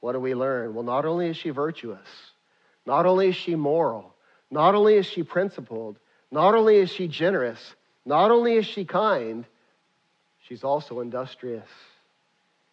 [0.00, 0.74] What do we learn?
[0.74, 2.08] Well, not only is she virtuous,
[2.84, 4.14] not only is she moral,
[4.50, 5.98] not only is she principled,
[6.36, 7.58] not only is she generous,
[8.04, 9.46] not only is she kind,
[10.46, 11.66] she's also industrious.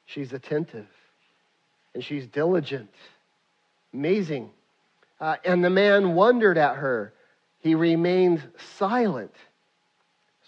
[0.06, 0.90] She's attentive
[1.94, 2.94] and she's diligent.
[3.94, 4.50] Amazing.
[5.18, 7.14] Uh, and the man wondered at her.
[7.60, 8.44] He remained
[8.76, 9.34] silent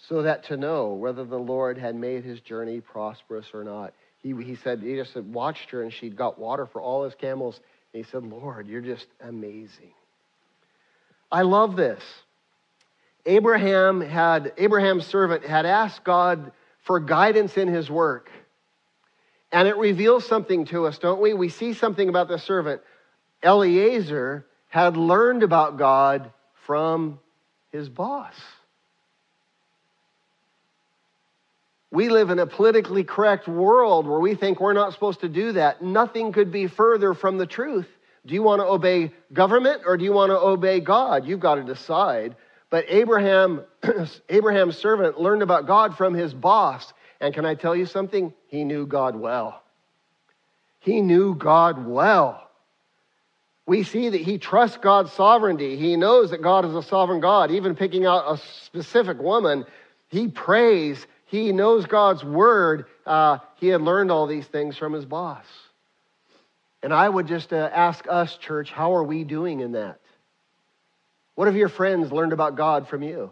[0.08, 3.94] so that to know whether the Lord had made his journey prosperous or not.
[4.22, 7.58] He, he said, he just watched her and she'd got water for all his camels.
[7.94, 9.94] And he said, Lord, you're just amazing.
[11.32, 12.02] I love this.
[13.26, 16.52] Abraham had, Abraham's servant had asked God
[16.84, 18.30] for guidance in his work.
[19.52, 21.34] And it reveals something to us, don't we?
[21.34, 22.82] We see something about the servant.
[23.42, 26.30] Eliezer had learned about God
[26.66, 27.18] from
[27.72, 28.34] his boss.
[31.90, 35.52] We live in a politically correct world where we think we're not supposed to do
[35.52, 35.82] that.
[35.82, 37.88] Nothing could be further from the truth.
[38.26, 41.26] Do you want to obey government or do you want to obey God?
[41.26, 42.34] You've got to decide.
[42.70, 43.62] But Abraham,
[44.28, 46.92] Abraham's servant learned about God from his boss.
[47.20, 48.32] And can I tell you something?
[48.48, 49.62] He knew God well.
[50.80, 52.42] He knew God well.
[53.66, 55.76] We see that he trusts God's sovereignty.
[55.76, 57.50] He knows that God is a sovereign God.
[57.50, 59.64] Even picking out a specific woman,
[60.08, 61.04] he prays.
[61.26, 62.86] He knows God's word.
[63.04, 65.44] Uh, he had learned all these things from his boss.
[66.82, 69.98] And I would just uh, ask us, church, how are we doing in that?
[71.36, 73.30] What have your friends learned about God from you?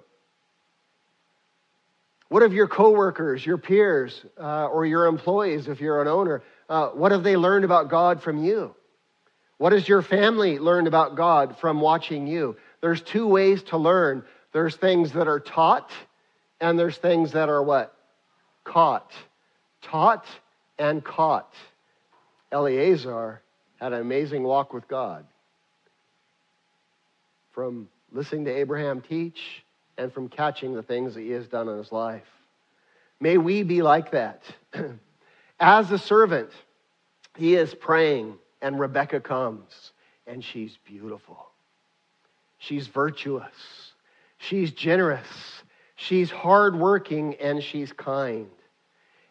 [2.28, 6.88] What have your coworkers, your peers, uh, or your employees, if you're an owner, uh,
[6.88, 8.74] what have they learned about God from you?
[9.56, 12.56] What has your family learned about God from watching you?
[12.80, 14.24] There's two ways to learn.
[14.52, 15.90] There's things that are taught,
[16.60, 17.96] and there's things that are what?
[18.64, 19.12] Caught.
[19.82, 20.26] Taught
[20.78, 21.54] and caught.
[22.52, 23.40] Eliezer
[23.80, 25.24] had an amazing walk with God.
[27.52, 29.64] From listening to Abraham teach
[29.98, 32.22] and from catching the things that he has done in his life.
[33.20, 34.42] May we be like that.
[35.60, 36.50] As a servant,
[37.36, 39.92] he is praying, and Rebecca comes,
[40.26, 41.48] and she's beautiful.
[42.58, 43.92] She's virtuous.
[44.38, 45.26] She's generous.
[45.96, 48.50] She's hardworking, and she's kind.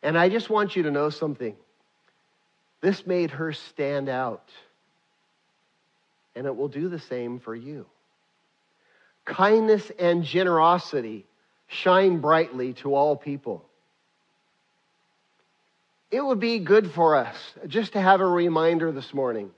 [0.02, 1.56] And I just want you to know something.
[2.82, 4.50] This made her stand out.
[6.36, 7.86] And it will do the same for you.
[9.26, 11.26] Kindness and generosity
[11.68, 13.66] shine brightly to all people.
[16.12, 17.36] It would be good for us
[17.68, 19.50] just to have a reminder this morning.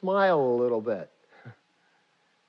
[0.00, 1.10] Smile a little bit.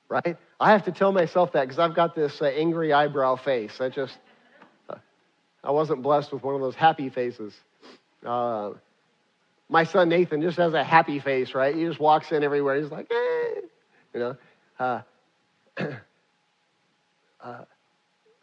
[0.07, 0.37] Right?
[0.59, 3.81] I have to tell myself that because I've got this uh, angry eyebrow face.
[3.81, 4.15] I just,
[4.87, 4.97] uh,
[5.63, 7.55] I wasn't blessed with one of those happy faces.
[8.23, 8.73] Uh,
[9.67, 11.75] my son Nathan just has a happy face, right?
[11.75, 12.79] He just walks in everywhere.
[12.79, 13.61] He's like, eh,
[14.13, 14.37] you know.
[17.45, 17.63] Uh,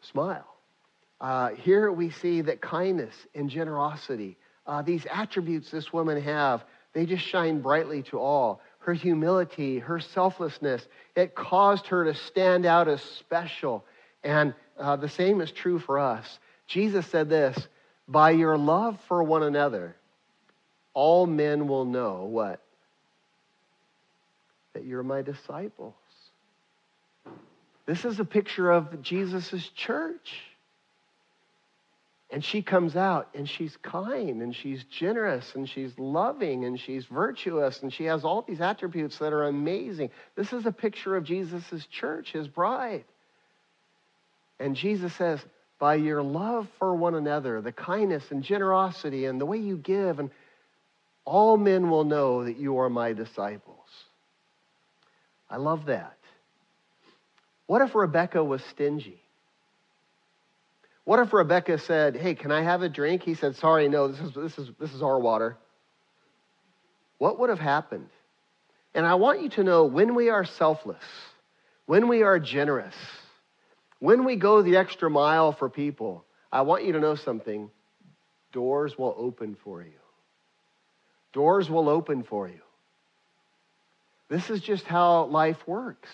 [0.03, 0.47] smile.
[1.20, 7.07] Uh, here we see that kindness and generosity, uh, these attributes this woman have, they
[7.07, 8.61] just shine brightly to all.
[8.80, 13.85] Her humility, her selflessness, it caused her to stand out as special.
[14.22, 16.39] And uh, the same is true for us.
[16.66, 17.68] Jesus said this
[18.09, 19.97] By your love for one another,
[20.95, 22.61] all men will know what?
[24.74, 25.95] That you're my disciples.
[27.87, 30.41] This is a picture of Jesus' church.
[32.30, 37.05] And she comes out and she's kind and she's generous and she's loving and she's
[37.05, 40.11] virtuous and she has all these attributes that are amazing.
[40.35, 43.05] This is a picture of Jesus' church, his bride.
[44.59, 45.45] And Jesus says,
[45.78, 50.20] by your love for one another, the kindness and generosity and the way you give,
[50.20, 50.30] and
[51.24, 53.89] all men will know that you are my disciples.
[55.51, 56.16] I love that.
[57.66, 59.22] What if Rebecca was stingy?
[61.04, 63.22] What if Rebecca said, Hey, can I have a drink?
[63.22, 65.56] He said, Sorry, no, this is, this is, this is our water.
[67.18, 68.08] What would have happened?
[68.94, 71.04] And I want you to know when we are selfless,
[71.86, 72.94] when we are generous,
[74.00, 77.70] when we go the extra mile for people, I want you to know something.
[78.52, 79.92] Doors will open for you.
[81.32, 82.60] Doors will open for you.
[84.28, 86.10] This is just how life works.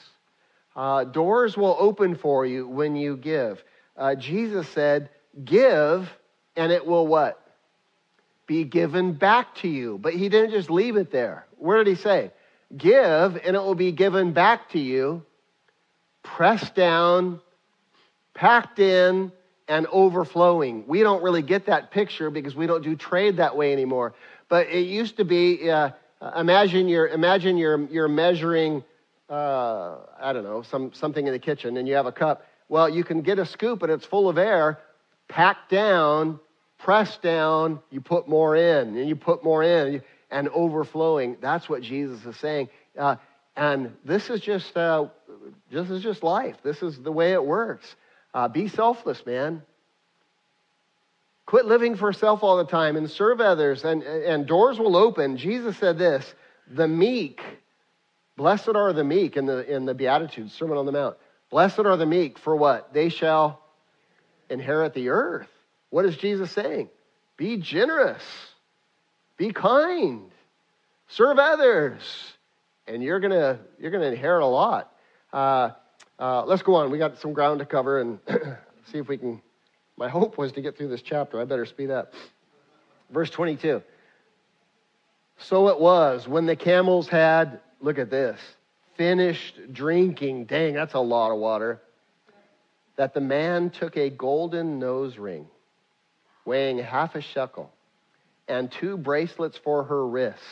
[0.78, 3.64] Uh, doors will open for you when you give.
[3.96, 5.10] Uh, Jesus said,
[5.44, 6.08] Give,
[6.54, 7.44] and it will what?
[8.46, 9.98] Be given back to you.
[10.00, 11.46] But he didn't just leave it there.
[11.56, 12.30] Where did he say?
[12.76, 15.24] Give, and it will be given back to you,
[16.22, 17.40] pressed down,
[18.32, 19.32] packed in,
[19.66, 20.86] and overflowing.
[20.86, 24.14] We don't really get that picture because we don't do trade that way anymore.
[24.48, 25.90] But it used to be uh,
[26.36, 28.84] imagine you're, imagine you're, you're measuring
[29.28, 32.46] uh, I don't know, some, something in the kitchen and you have a cup.
[32.68, 34.78] Well, you can get a scoop and it's full of air,
[35.28, 36.40] packed down,
[36.78, 41.36] pressed down, you put more in, and you put more in, and overflowing.
[41.40, 42.68] That's what Jesus is saying.
[42.96, 43.16] Uh,
[43.56, 45.06] and this is just, uh,
[45.70, 46.56] this is just life.
[46.62, 47.96] This is the way it works.
[48.32, 49.62] Uh, be selfless, man.
[51.46, 55.36] Quit living for self all the time and serve others, and, and doors will open.
[55.38, 56.34] Jesus said this
[56.70, 57.40] the meek
[58.38, 61.16] Blessed are the meek in the, in the Beatitudes, Sermon on the Mount.
[61.50, 62.94] Blessed are the meek for what?
[62.94, 63.60] They shall
[64.48, 65.48] inherit the earth.
[65.90, 66.88] What is Jesus saying?
[67.36, 68.22] Be generous,
[69.36, 70.30] be kind,
[71.08, 72.00] serve others,
[72.86, 74.92] and you're gonna you're gonna inherit a lot.
[75.32, 75.70] Uh,
[76.20, 76.92] uh, let's go on.
[76.92, 78.20] We got some ground to cover and
[78.92, 79.42] see if we can.
[79.96, 81.40] My hope was to get through this chapter.
[81.40, 82.14] I better speed up.
[83.10, 83.82] Verse 22.
[85.38, 88.40] So it was when the camels had Look at this.
[88.96, 90.46] Finished drinking.
[90.46, 91.80] Dang, that's a lot of water.
[92.96, 95.46] That the man took a golden nose ring
[96.44, 97.70] weighing half a shekel
[98.48, 100.42] and two bracelets for her wrists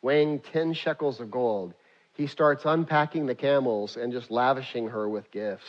[0.00, 1.74] weighing 10 shekels of gold.
[2.14, 5.66] He starts unpacking the camels and just lavishing her with gifts.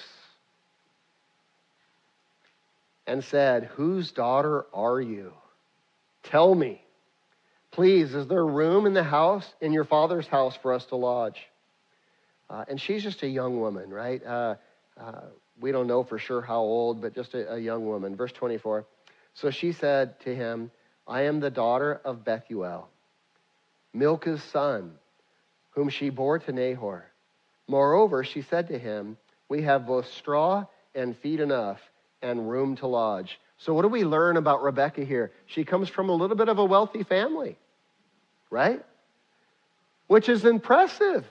[3.07, 5.33] And said, Whose daughter are you?
[6.23, 6.83] Tell me.
[7.71, 11.39] Please, is there room in the house, in your father's house, for us to lodge?
[12.49, 14.25] Uh, and she's just a young woman, right?
[14.25, 14.55] Uh,
[14.99, 15.21] uh,
[15.59, 18.15] we don't know for sure how old, but just a, a young woman.
[18.15, 18.85] Verse 24.
[19.35, 20.71] So she said to him,
[21.07, 22.89] I am the daughter of Bethuel,
[23.93, 24.93] Milcah's son,
[25.71, 27.05] whom she bore to Nahor.
[27.67, 29.17] Moreover, she said to him,
[29.47, 30.65] We have both straw
[30.95, 31.79] and feed enough
[32.21, 33.39] and room to lodge.
[33.59, 35.31] So, what do we learn about Rebecca here?
[35.45, 37.57] She comes from a little bit of a wealthy family,
[38.49, 38.83] right?
[40.07, 41.25] Which is impressive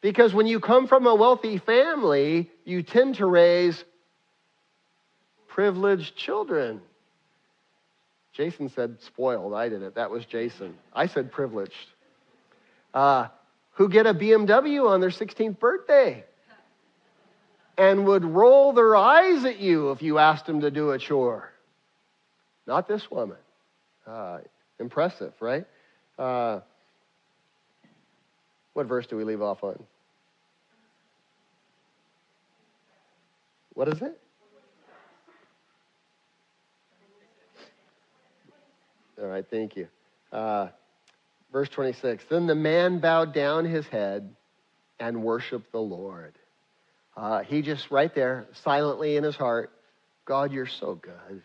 [0.00, 3.84] because when you come from a wealthy family, you tend to raise
[5.48, 6.80] privileged children.
[8.32, 9.54] Jason said spoiled.
[9.54, 9.94] I did it.
[9.94, 10.74] That was Jason.
[10.92, 11.86] I said privileged.
[12.92, 13.28] Uh,
[13.72, 16.24] who get a BMW on their 16th birthday
[17.76, 21.50] and would roll their eyes at you if you asked them to do a chore.
[22.66, 23.36] Not this woman.
[24.06, 24.38] Uh,
[24.78, 25.66] impressive, right?
[26.18, 26.60] Uh,
[28.72, 29.82] what verse do we leave off on?
[33.74, 34.20] What is it?
[39.20, 39.88] All right, thank you.
[40.32, 40.68] Uh,
[41.52, 44.34] verse 26 Then the man bowed down his head
[44.98, 46.34] and worshiped the Lord.
[47.16, 49.70] Uh, he just right there, silently in his heart,
[50.24, 51.42] God, you're so good.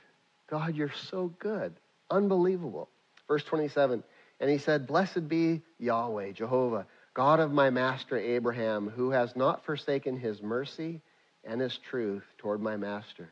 [0.50, 1.74] God, you're so good.
[2.10, 2.90] Unbelievable.
[3.28, 4.04] Verse 27
[4.40, 9.66] And he said, Blessed be Yahweh, Jehovah, God of my master Abraham, who has not
[9.66, 11.02] forsaken his mercy
[11.44, 13.30] and his truth toward my master.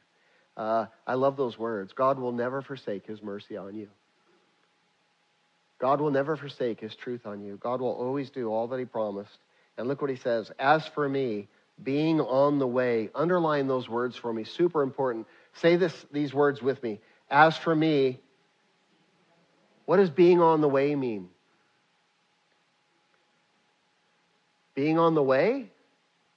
[0.55, 1.93] Uh, I love those words.
[1.93, 3.89] God will never forsake his mercy on you.
[5.80, 7.57] God will never forsake his truth on you.
[7.57, 9.38] God will always do all that he promised.
[9.78, 11.47] And look what he says As for me,
[11.82, 15.28] being on the way, underline those words for me, super important.
[15.61, 16.99] Say this, these words with me.
[17.29, 18.19] As for me,
[19.85, 21.29] what does being on the way mean?
[24.75, 25.71] Being on the way?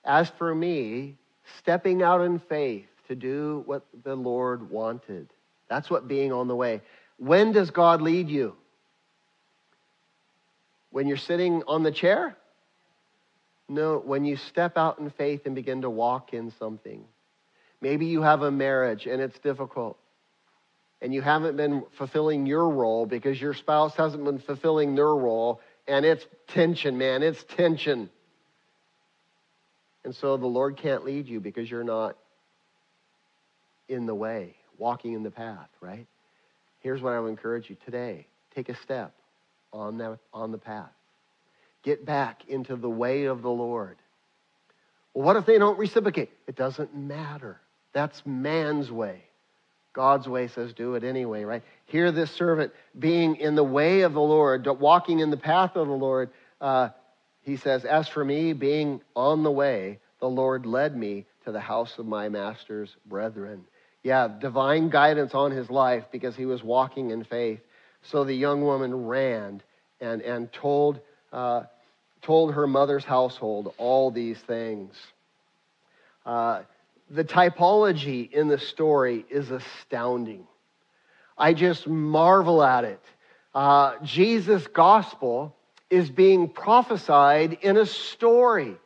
[0.04, 1.16] As for me,
[1.58, 5.28] stepping out in faith to do what the Lord wanted.
[5.68, 6.80] That's what being on the way.
[7.18, 8.56] When does God lead you?
[10.90, 12.36] When you're sitting on the chair?
[13.68, 17.04] No, when you step out in faith and begin to walk in something.
[17.80, 19.98] Maybe you have a marriage and it's difficult.
[21.02, 25.60] And you haven't been fulfilling your role because your spouse hasn't been fulfilling their role.
[25.88, 27.22] And it's tension, man.
[27.22, 28.10] It's tension.
[30.04, 32.16] And so the Lord can't lead you because you're not
[33.88, 36.06] in the way, walking in the path, right?
[36.80, 39.14] Here's what I would encourage you today take a step
[39.72, 40.90] on, that, on the path.
[41.82, 43.96] Get back into the way of the Lord.
[45.14, 46.30] Well, what if they don't reciprocate?
[46.46, 47.60] It doesn't matter.
[47.92, 49.24] That's man's way.
[49.92, 51.62] God's way says do it anyway, right?
[51.86, 55.88] Here, this servant being in the way of the Lord, walking in the path of
[55.88, 56.30] the Lord,
[56.60, 56.90] uh,
[57.42, 61.60] he says, As for me, being on the way, the Lord led me to the
[61.60, 63.64] house of my master's brethren.
[64.02, 67.60] Yeah, divine guidance on his life because he was walking in faith.
[68.02, 69.62] So the young woman ran
[70.00, 71.00] and, and told,
[71.32, 71.64] uh,
[72.22, 74.94] told her mother's household all these things.
[76.24, 76.62] Uh,
[77.10, 80.46] the typology in the story is astounding.
[81.36, 83.02] I just marvel at it.
[83.52, 85.56] Uh, Jesus' gospel
[85.90, 88.76] is being prophesied in a story.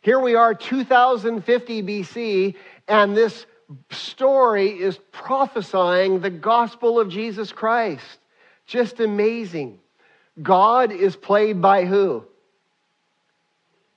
[0.00, 2.54] Here we are, 2050 BC,
[2.88, 3.44] and this
[3.90, 8.18] story is prophesying the gospel of Jesus Christ.
[8.66, 9.78] Just amazing.
[10.40, 12.24] God is played by who?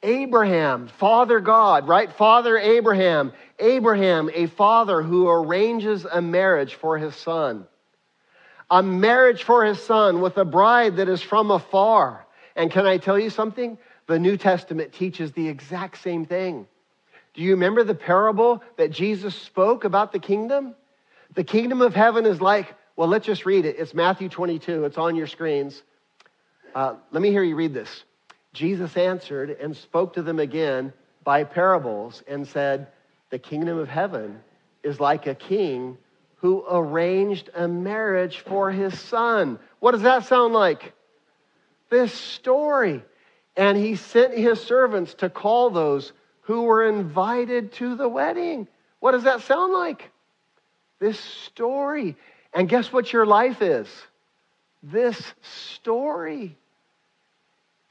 [0.06, 2.12] Abraham, Father God, right?
[2.14, 3.34] Father Abraham.
[3.60, 7.66] Abraham, a father who arranges a marriage for his son.
[8.70, 12.26] A marriage for his son with a bride that is from afar.
[12.56, 13.78] And can I tell you something?
[14.08, 16.68] The New Testament teaches the exact same thing.
[17.34, 20.76] Do you remember the parable that Jesus spoke about the kingdom?
[21.34, 23.76] The kingdom of heaven is like well, let's just read it.
[23.78, 25.84] It's Matthew 22, it's on your screens.
[26.74, 28.03] Uh, let me hear you read this.
[28.56, 30.93] Jesus answered and spoke to them again
[31.24, 32.88] by parables and said,
[33.30, 34.39] The kingdom of heaven
[34.82, 35.97] is like a king
[36.38, 39.60] who arranged a marriage for his son.
[39.80, 40.93] What does that sound like?
[41.89, 43.03] This story.
[43.58, 48.68] And he sent his servants to call those who were invited to the wedding.
[48.99, 50.12] What does that sound like?
[50.99, 52.16] This story.
[52.53, 53.88] And guess what your life is?
[54.82, 56.58] This story.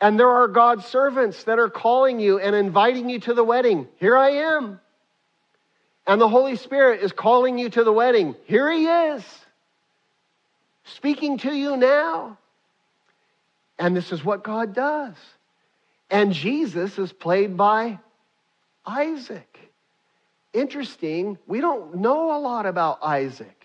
[0.04, 3.88] And there are God's servants that are calling you and inviting you to the wedding.
[3.96, 4.78] Here I am.
[6.06, 8.36] And the Holy Spirit is calling you to the wedding.
[8.44, 9.24] Here He is,
[10.84, 12.36] speaking to you now.
[13.78, 15.14] And this is what God does.
[16.10, 17.98] And Jesus is played by
[18.84, 19.58] Isaac.
[20.52, 23.64] Interesting, we don't know a lot about Isaac.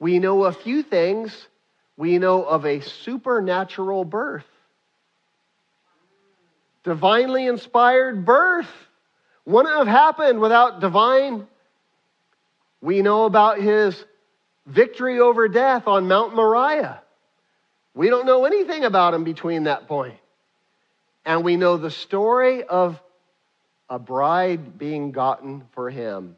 [0.00, 1.46] We know a few things.
[1.96, 4.44] We know of a supernatural birth,
[6.84, 8.70] divinely inspired birth.
[9.44, 11.46] Wouldn't have happened without divine.
[12.80, 14.04] We know about his
[14.66, 17.02] victory over death on Mount Moriah.
[17.94, 20.18] We don't know anything about him between that point.
[21.24, 23.00] And we know the story of
[23.88, 26.36] a bride being gotten for him.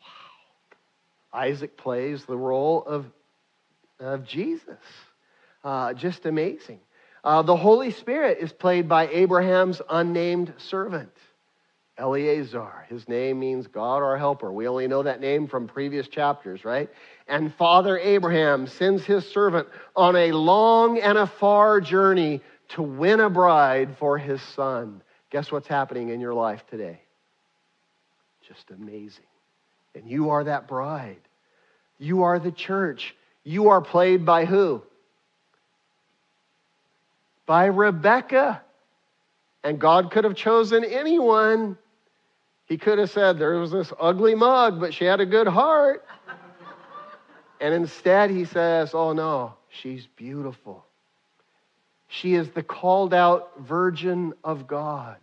[0.00, 1.40] Wow.
[1.40, 3.06] Isaac plays the role of,
[4.00, 4.78] of Jesus.
[5.62, 6.80] Uh, just amazing.
[7.26, 11.10] Uh, the Holy Spirit is played by Abraham's unnamed servant.
[11.98, 12.86] Eliezer.
[12.88, 14.52] His name means God our helper.
[14.52, 16.88] We only know that name from previous chapters, right?
[17.26, 19.66] And Father Abraham sends his servant
[19.96, 25.02] on a long and a far journey to win a bride for his son.
[25.30, 27.00] Guess what's happening in your life today?
[28.46, 29.24] Just amazing.
[29.96, 31.22] And you are that bride.
[31.98, 33.16] You are the church.
[33.42, 34.84] You are played by who?
[37.46, 38.62] By Rebecca.
[39.64, 41.78] And God could have chosen anyone.
[42.66, 46.04] He could have said, There was this ugly mug, but she had a good heart.
[47.60, 50.84] and instead, he says, Oh no, she's beautiful.
[52.08, 55.16] She is the called out virgin of God.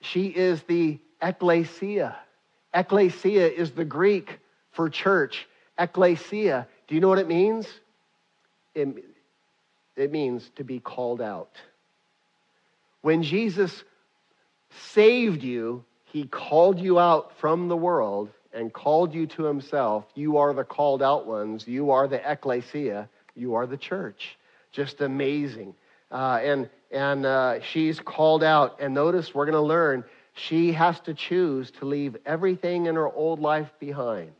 [0.00, 2.16] She is the ecclesia.
[2.72, 4.38] Ecclesia is the Greek
[4.72, 5.46] for church.
[5.78, 7.66] Ecclesia, do you know what it means?
[8.74, 9.04] It,
[10.00, 11.56] it means to be called out.
[13.02, 13.84] When Jesus
[14.92, 20.04] saved you, he called you out from the world and called you to himself.
[20.14, 21.66] You are the called out ones.
[21.66, 23.08] You are the ecclesia.
[23.34, 24.36] You are the church.
[24.72, 25.74] Just amazing.
[26.10, 28.80] Uh, and and uh, she's called out.
[28.80, 33.08] And notice we're going to learn she has to choose to leave everything in her
[33.08, 34.32] old life behind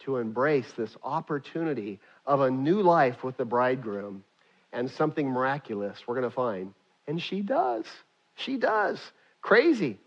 [0.00, 4.22] to embrace this opportunity of a new life with the bridegroom
[4.72, 6.74] and something miraculous we're going to find.
[7.06, 7.84] And she does.
[8.34, 9.00] She does
[9.40, 9.98] crazy.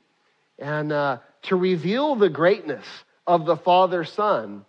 [0.60, 2.86] And uh, to reveal the greatness
[3.26, 4.66] of the Father Son,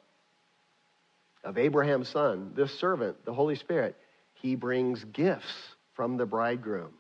[1.45, 3.97] of Abraham's Son, this servant, the Holy Spirit,
[4.34, 5.53] he brings gifts
[5.95, 6.93] from the bridegroom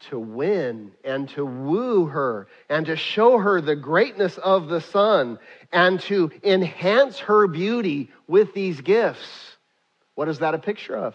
[0.00, 5.38] to win and to woo her and to show her the greatness of the Son
[5.72, 9.56] and to enhance her beauty with these gifts.
[10.14, 11.14] What is that a picture of?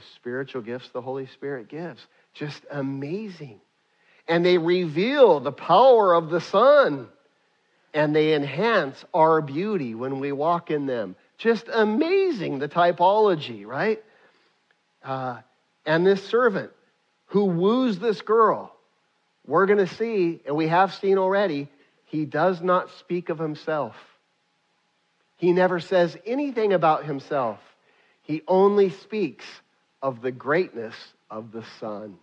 [0.00, 2.06] The spiritual gifts the Holy Spirit gives.
[2.34, 3.60] Just amazing
[4.30, 7.08] and they reveal the power of the Son
[7.92, 11.16] and they enhance our beauty when we walk in them.
[11.36, 14.00] Just amazing, the typology, right?
[15.02, 15.38] Uh,
[15.84, 16.70] and this servant
[17.26, 18.72] who woos this girl,
[19.48, 21.68] we're going to see, and we have seen already,
[22.04, 23.96] he does not speak of himself.
[25.38, 27.58] He never says anything about himself.
[28.22, 29.44] He only speaks
[30.02, 30.94] of the greatness
[31.30, 32.16] of the Son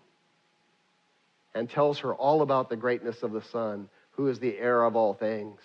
[1.56, 4.96] and tells her all about the greatness of the Son, who is the heir of
[4.96, 5.60] all things.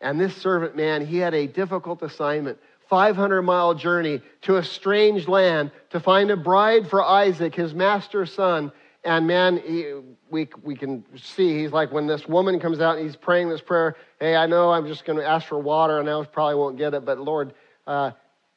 [0.00, 5.28] And this servant man, he had a difficult assignment 500 mile journey to a strange
[5.28, 8.72] land to find a bride for Isaac, his master's son.
[9.04, 9.92] And man, he,
[10.30, 13.60] we, we can see he's like when this woman comes out and he's praying this
[13.60, 16.78] prayer, hey, I know I'm just going to ask for water and I probably won't
[16.78, 17.52] get it, but Lord,
[17.86, 18.12] uh,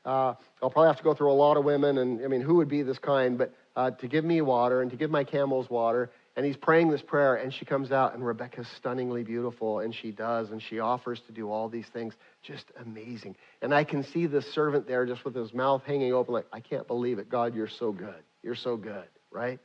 [0.06, 1.98] uh, I'll probably have to go through a lot of women.
[1.98, 3.38] And I mean, who would be this kind?
[3.38, 6.12] But uh, to give me water and to give my camels water.
[6.38, 10.12] And he's praying this prayer, and she comes out, and Rebecca's stunningly beautiful, and she
[10.12, 12.14] does, and she offers to do all these things.
[12.42, 13.36] Just amazing.
[13.62, 16.62] And I can see the servant there just with his mouth hanging open, like, I
[16.62, 17.28] can't believe it.
[17.28, 18.24] God, you're so good.
[18.44, 19.60] You're so good, right?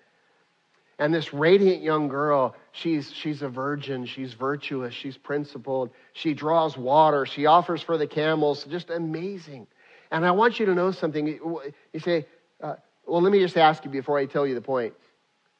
[0.99, 4.07] And this radiant young girl, she's, she's a virgin.
[4.07, 4.93] She's virtuous.
[4.93, 5.91] She's principled.
[6.15, 7.27] She draws water.
[7.27, 8.65] She offers for the camels.
[8.65, 9.69] Just amazing.
[10.11, 11.27] And I want you to know something.
[11.27, 12.27] You say,
[12.63, 12.77] uh,
[13.07, 14.95] well, let me just ask you before I tell you the point.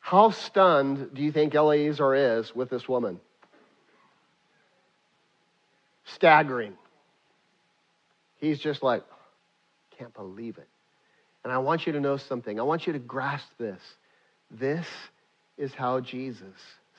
[0.01, 3.21] How stunned do you think Eliezer is with this woman?
[6.05, 6.75] Staggering.
[8.39, 9.03] He's just like,
[9.99, 10.69] can't believe it.
[11.43, 12.61] And I want you to know something.
[12.61, 13.81] I want you to grasp this.
[14.51, 14.87] This
[15.59, 16.55] is how Jesus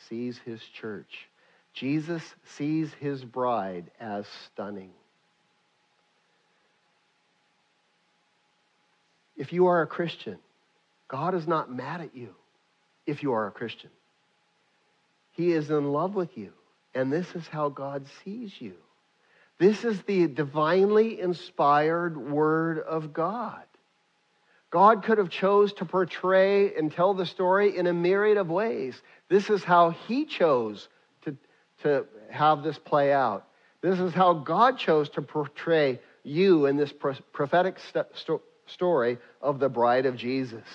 [0.10, 1.28] sees his church.
[1.74, 4.92] Jesus sees his bride as stunning.
[9.38, 10.38] If you are a Christian,
[11.08, 12.34] God is not mad at you
[13.06, 13.92] if you are a Christian.
[15.32, 16.52] He is in love with you,
[16.96, 18.74] and this is how God sees you.
[19.60, 23.64] This is the divinely inspired Word of God.
[24.70, 29.02] God could have chose to portray and tell the story in a myriad of ways.
[29.30, 30.90] This is how he chose
[31.24, 31.38] to,
[31.84, 33.48] to have this play out.
[33.82, 39.70] This is how God chose to portray you in this prophetic st- story of the
[39.70, 40.66] bride of Jesus.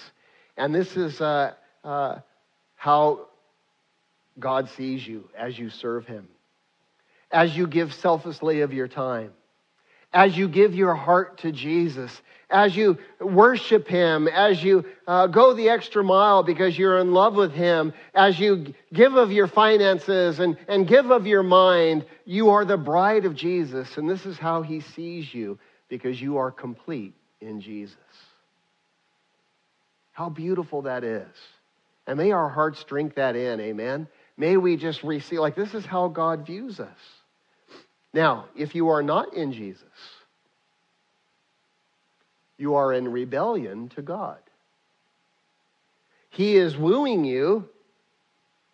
[0.57, 2.19] And this is uh, uh,
[2.77, 3.27] how
[4.39, 6.29] God sees you as you serve him,
[7.31, 9.33] as you give selflessly of your time.
[10.15, 12.21] As you give your heart to Jesus,
[12.53, 17.35] as you worship Him, as you uh, go the extra mile because you're in love
[17.35, 22.51] with Him, as you give of your finances and, and give of your mind, you
[22.51, 23.97] are the bride of Jesus.
[23.97, 27.97] And this is how He sees you because you are complete in Jesus.
[30.13, 31.27] How beautiful that is.
[32.07, 34.09] And may our hearts drink that in, amen?
[34.37, 36.99] May we just receive, like, this is how God views us.
[38.15, 39.85] Now, if you are not in Jesus,
[42.59, 44.39] you are in rebellion to God.
[46.31, 47.69] He is wooing you,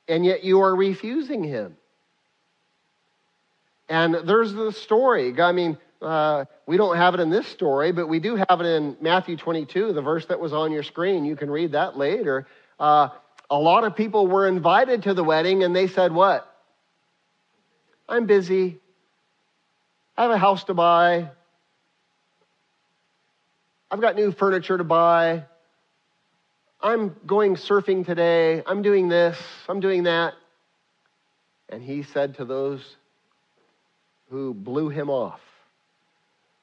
[0.06, 1.76] and yet you are refusing him.
[3.88, 5.40] And there's the story.
[5.40, 8.66] I mean, uh, we don't have it in this story, but we do have it
[8.66, 11.24] in Matthew 22, the verse that was on your screen.
[11.24, 12.46] You can read that later.
[12.78, 13.09] Uh,
[13.51, 16.44] a lot of people were invited to the wedding, and they said, What?
[18.09, 18.78] I'm busy.
[20.16, 21.30] I have a house to buy.
[23.90, 25.44] I've got new furniture to buy.
[26.80, 28.62] I'm going surfing today.
[28.66, 29.38] I'm doing this.
[29.68, 30.34] I'm doing that.
[31.68, 32.96] And he said to those
[34.30, 35.40] who blew him off,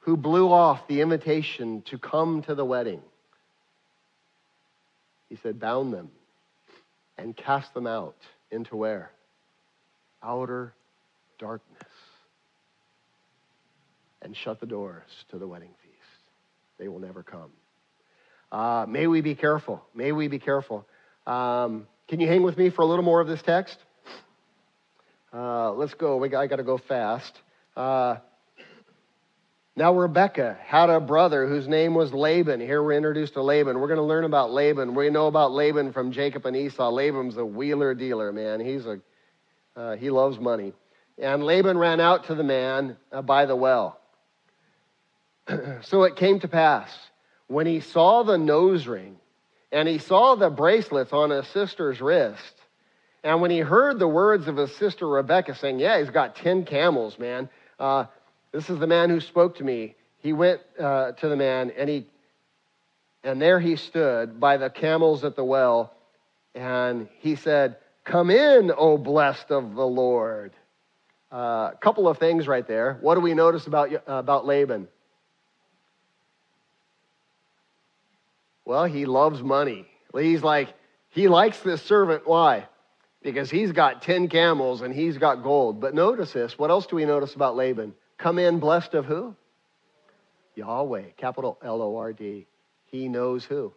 [0.06, 3.02] who blew off the invitation to come to the wedding,
[5.30, 6.12] he said, bound them
[7.18, 8.16] and cast them out
[8.52, 9.12] into where?
[10.22, 10.74] Outer
[11.40, 11.82] darkness
[14.22, 16.22] and shut the doors to the wedding feast.
[16.78, 17.50] They will never come.
[18.52, 19.84] Uh, may we be careful.
[19.96, 20.86] May we be careful.
[21.26, 23.80] Um, can you hang with me for a little more of this text?
[25.34, 26.18] Uh, let's go.
[26.18, 27.34] We I got to go fast.
[27.76, 28.18] Uh,
[29.78, 32.62] now, Rebecca had a brother whose name was Laban.
[32.62, 33.78] Here we're introduced to Laban.
[33.80, 34.96] We're going to learn about Laban.
[34.96, 36.90] We know about Laban from Jacob and Esau.
[36.90, 38.62] Laban's a wheeler dealer, man.
[38.62, 39.02] He's a,
[39.76, 40.72] uh, he loves money.
[41.18, 44.00] And Laban ran out to the man uh, by the well.
[45.82, 46.90] so it came to pass
[47.48, 49.18] when he saw the nose ring
[49.74, 52.54] and he saw the bracelets on his sister's wrist,
[53.26, 56.64] and when he heard the words of his sister Rebecca saying, Yeah, he's got 10
[56.64, 57.50] camels, man.
[57.78, 58.06] Uh,
[58.56, 59.96] this is the man who spoke to me.
[60.20, 62.06] He went uh, to the man and he
[63.26, 65.94] and there he stood by the camels at the well,
[66.54, 67.76] and he said,
[68.06, 70.54] Come in, O blessed of the Lord.
[71.32, 73.00] A uh, couple of things right there.
[73.02, 74.88] What do we notice about, about Laban?
[78.64, 79.88] Well, he loves money.
[80.16, 80.72] He's like,
[81.10, 82.28] he likes this servant.
[82.28, 82.68] Why?
[83.24, 85.82] Because he's got 10 camels and he's got gold.
[85.82, 86.60] But notice this.
[86.60, 87.96] What else do we notice about Laban?
[88.18, 89.36] Come in blessed of who?
[90.56, 92.48] Yahweh, capital L O R D.
[92.86, 93.74] He knows who?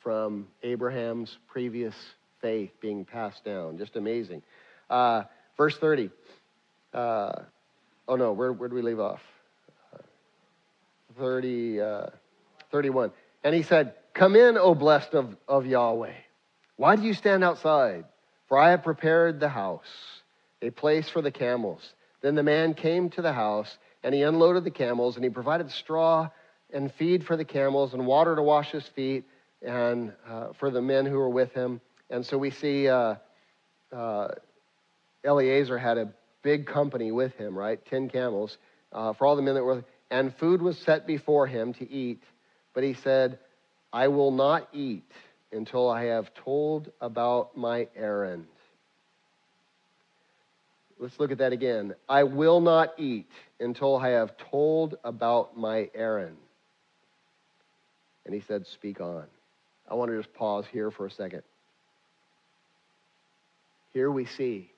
[0.00, 1.94] From Abraham's previous
[2.40, 3.78] faith being passed down.
[3.78, 4.42] Just amazing.
[4.90, 5.22] Uh,
[5.56, 6.10] verse 30.
[6.92, 7.32] Uh,
[8.08, 9.20] oh no, where, where do we leave off?
[9.94, 9.98] Uh,
[11.18, 12.06] 30, uh,
[12.72, 13.12] 31.
[13.44, 16.14] And he said, Come in, O blessed of, of Yahweh.
[16.76, 18.04] Why do you stand outside?
[18.48, 19.86] For I have prepared the house,
[20.60, 21.80] a place for the camels.
[22.22, 25.70] Then the man came to the house, and he unloaded the camels, and he provided
[25.70, 26.30] straw
[26.72, 29.24] and feed for the camels, and water to wash his feet,
[29.60, 31.80] and uh, for the men who were with him.
[32.08, 33.16] And so we see uh,
[33.92, 34.28] uh,
[35.24, 36.12] Eliezer had a
[36.42, 37.84] big company with him, right?
[37.86, 38.58] Ten camels
[38.92, 39.84] uh, for all the men that were.
[40.10, 42.22] And food was set before him to eat.
[42.74, 43.38] But he said,
[43.92, 45.10] I will not eat
[45.52, 48.46] until I have told about my errand.
[51.02, 51.96] Let's look at that again.
[52.08, 53.28] I will not eat
[53.58, 56.36] until I have told about my errand.
[58.24, 59.24] And he said, Speak on.
[59.90, 61.42] I want to just pause here for a second.
[63.92, 64.70] Here we see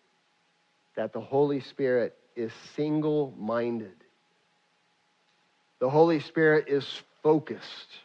[0.96, 3.92] that the Holy Spirit is single minded.
[5.78, 6.86] The Holy Spirit is
[7.22, 7.98] focused.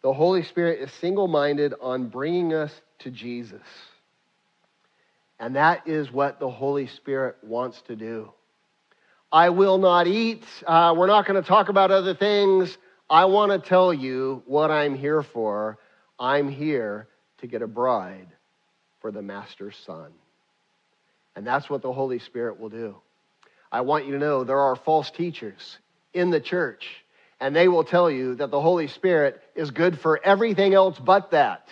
[0.00, 3.60] The Holy Spirit is single minded on bringing us to Jesus.
[5.38, 8.32] And that is what the Holy Spirit wants to do.
[9.32, 10.44] I will not eat.
[10.64, 12.76] Uh, we're not going to talk about other things.
[13.10, 15.78] I want to tell you what I'm here for.
[16.18, 17.08] I'm here
[17.38, 18.28] to get a bride
[19.00, 20.12] for the Master's Son.
[21.36, 22.96] And that's what the Holy Spirit will do.
[23.72, 25.78] I want you to know there are false teachers
[26.12, 26.86] in the church
[27.40, 31.32] and they will tell you that the Holy Spirit is good for everything else but
[31.32, 31.68] that.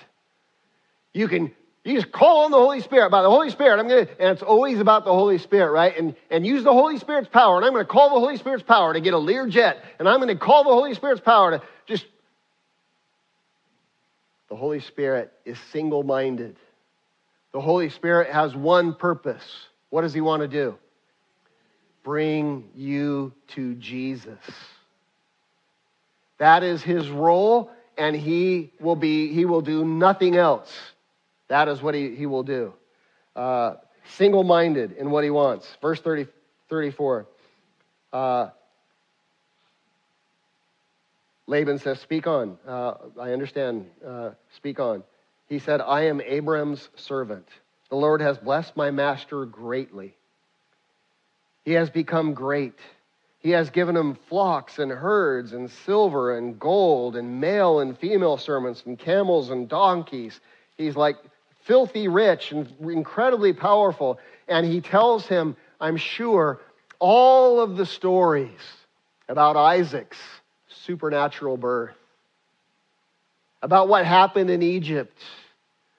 [1.15, 1.53] You can
[1.85, 3.81] you just call on the Holy Spirit by the Holy Spirit.
[3.81, 5.97] I'm gonna, and it's always about the Holy Spirit, right?
[5.99, 7.57] And and use the Holy Spirit's power.
[7.57, 9.79] And I'm gonna call the Holy Spirit's power to get a Learjet.
[9.99, 12.07] And I'm gonna call the Holy Spirit's power to just.
[14.49, 16.57] The Holy Spirit is single-minded.
[17.53, 19.45] The Holy Spirit has one purpose.
[19.91, 20.77] What does He want to do?
[22.05, 24.39] Bring you to Jesus.
[26.39, 29.33] That is His role, and He will be.
[29.33, 30.92] He will do nothing else.
[31.53, 32.73] That is what he, he will do.
[33.37, 33.75] Uh,
[34.17, 35.69] Single minded in what he wants.
[35.83, 36.27] Verse 30,
[36.71, 37.27] 34.
[38.11, 38.49] Uh,
[41.47, 42.57] Laban says, Speak on.
[42.67, 43.85] Uh, I understand.
[44.03, 45.03] Uh, speak on.
[45.47, 47.47] He said, I am Abram's servant.
[47.91, 50.17] The Lord has blessed my master greatly.
[51.67, 52.79] He has become great.
[53.41, 58.39] He has given him flocks and herds and silver and gold and male and female
[58.39, 60.41] servants and camels and donkeys.
[60.79, 61.19] He's like
[61.65, 64.19] filthy rich and incredibly powerful.
[64.49, 66.61] And he tells him, I'm sure,
[66.99, 68.61] all of the stories
[69.29, 70.19] about Isaac's
[70.69, 71.97] supernatural birth,
[73.63, 75.17] about what happened in Egypt,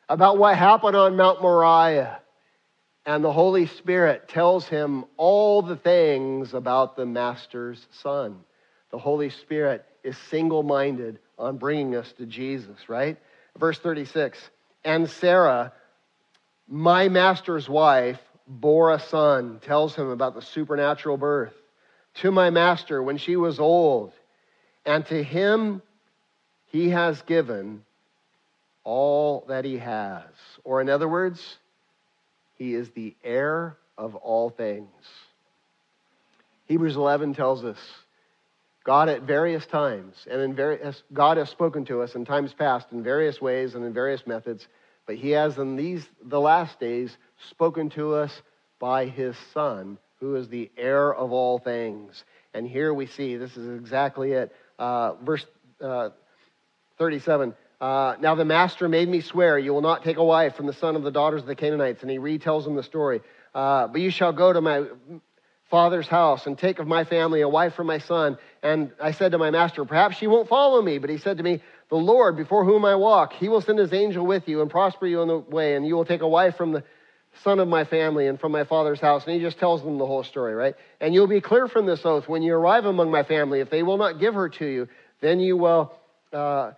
[0.10, 2.20] about what happened on Mount Moriah.
[3.06, 8.40] And the Holy Spirit tells him all the things about the Master's Son.
[8.92, 13.18] The Holy Spirit is single minded on bringing us to Jesus, right?
[13.58, 14.38] Verse 36
[14.84, 15.74] and Sarah,
[16.68, 21.54] my master's wife, bore a son, tells him about the supernatural birth.
[22.16, 24.14] To my master when she was old,
[24.86, 25.82] and to him
[26.68, 27.84] he has given
[28.84, 30.24] all that he has.
[30.64, 31.58] Or, in other words,
[32.58, 34.88] he is the heir of all things.
[36.68, 37.78] Hebrews 11 tells us
[38.84, 42.88] God at various times, and in various, God has spoken to us in times past
[42.92, 44.68] in various ways and in various methods,
[45.06, 47.16] but He has in these the last days
[47.50, 48.42] spoken to us
[48.80, 52.24] by His Son, who is the heir of all things.
[52.54, 54.54] And here we see this is exactly it.
[54.78, 55.46] Uh, verse
[55.82, 56.10] uh,
[56.98, 57.54] 37.
[57.80, 60.74] Uh, now the master made me swear, You will not take a wife from the
[60.74, 62.02] son of the daughters of the Canaanites.
[62.02, 63.22] And he retells them the story.
[63.56, 64.84] Uh, but you shall go to my
[65.74, 68.38] father's house and take of my family a wife for my son.
[68.62, 71.00] And I said to my master, Perhaps she won't follow me.
[71.00, 73.92] But he said to me, The Lord, before whom I walk, he will send his
[73.92, 76.58] angel with you and prosper you in the way, and you will take a wife
[76.58, 76.84] from the
[77.42, 79.26] son of my family and from my father's house.
[79.26, 80.76] And he just tells them the whole story, right?
[81.02, 83.60] And you'll be clear from this oath when you arrive among my family.
[83.60, 84.88] If they will not give her to you,
[85.22, 85.92] then you will.
[86.32, 86.74] Uh,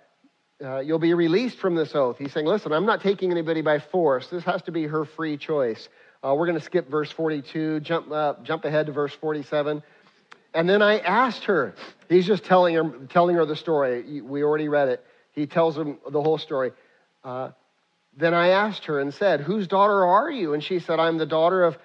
[0.63, 2.17] uh, you'll be released from this oath.
[2.17, 4.29] He's saying, Listen, I'm not taking anybody by force.
[4.29, 5.89] This has to be her free choice.
[6.25, 9.83] Uh, we're going to skip verse 42, jump, uh, jump ahead to verse 47.
[10.55, 11.75] And then I asked her,
[12.09, 14.21] he's just telling her, telling her the story.
[14.21, 15.05] We already read it.
[15.33, 16.71] He tells him the whole story.
[17.23, 17.51] Uh,
[18.17, 20.55] then I asked her and said, Whose daughter are you?
[20.55, 21.77] And she said, I'm the daughter of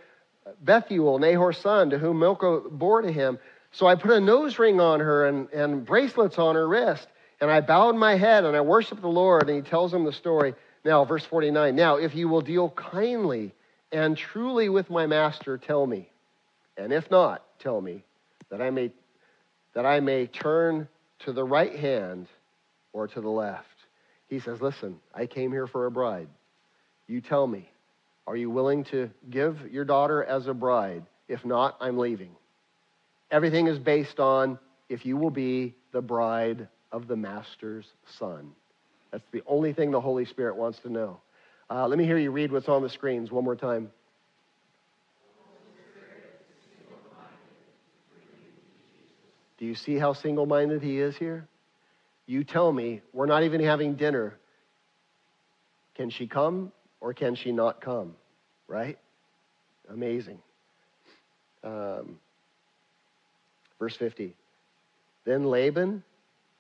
[0.63, 3.39] Bethuel, Nahor's son, to whom Milcah bore to him.
[3.73, 7.09] So I put a nose ring on her and, and bracelets on her wrist.
[7.43, 9.51] And I bowed my head and I worshiped the Lord.
[9.51, 10.55] And he tells him the story.
[10.83, 11.77] Now, verse 49.
[11.77, 13.53] Now, if you will deal kindly
[13.93, 16.11] and truly with my master tell me,
[16.77, 18.05] and if not, tell me,
[18.51, 18.93] that I may
[19.75, 20.89] that I may turn
[21.21, 22.27] to the right hand
[22.93, 23.67] or to the left.
[24.29, 26.29] He says, Listen, I came here for a bride.
[27.07, 27.71] You tell me,
[28.27, 31.05] are you willing to give your daughter as a bride?
[31.29, 32.31] If not, I'm leaving.
[33.31, 37.87] Everything is based on if you will be the bride of the master's
[38.19, 38.51] son.
[39.11, 41.21] That's the only thing the Holy Spirit wants to know.
[41.71, 43.93] Uh, let me hear you read what's on the screens one more time.
[49.57, 51.47] Do you see how single minded he is here?
[52.27, 54.37] You tell me, we're not even having dinner.
[55.95, 58.17] Can she come or can she not come?
[58.67, 58.99] Right?
[59.89, 60.39] Amazing.
[61.63, 62.19] Um,
[63.79, 64.35] verse 50.
[65.25, 66.03] Then Laban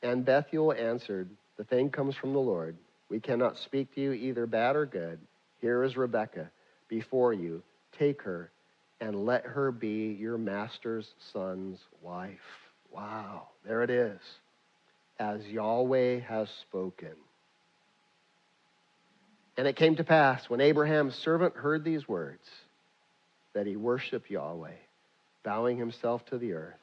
[0.02, 2.76] and Bethuel answered, The thing comes from the Lord.
[3.10, 5.18] We cannot speak to you either bad or good.
[5.60, 6.50] Here is Rebekah
[6.88, 7.62] before you.
[7.98, 8.50] Take her
[9.00, 12.38] and let her be your master's son's wife.
[12.92, 14.20] Wow, there it is.
[15.18, 17.14] As Yahweh has spoken.
[19.56, 22.46] And it came to pass when Abraham's servant heard these words
[23.52, 24.70] that he worshiped Yahweh,
[25.42, 26.78] bowing himself to the earth.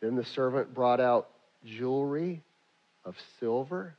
[0.00, 1.28] Then the servant brought out
[1.64, 2.42] jewelry
[3.04, 3.94] of silver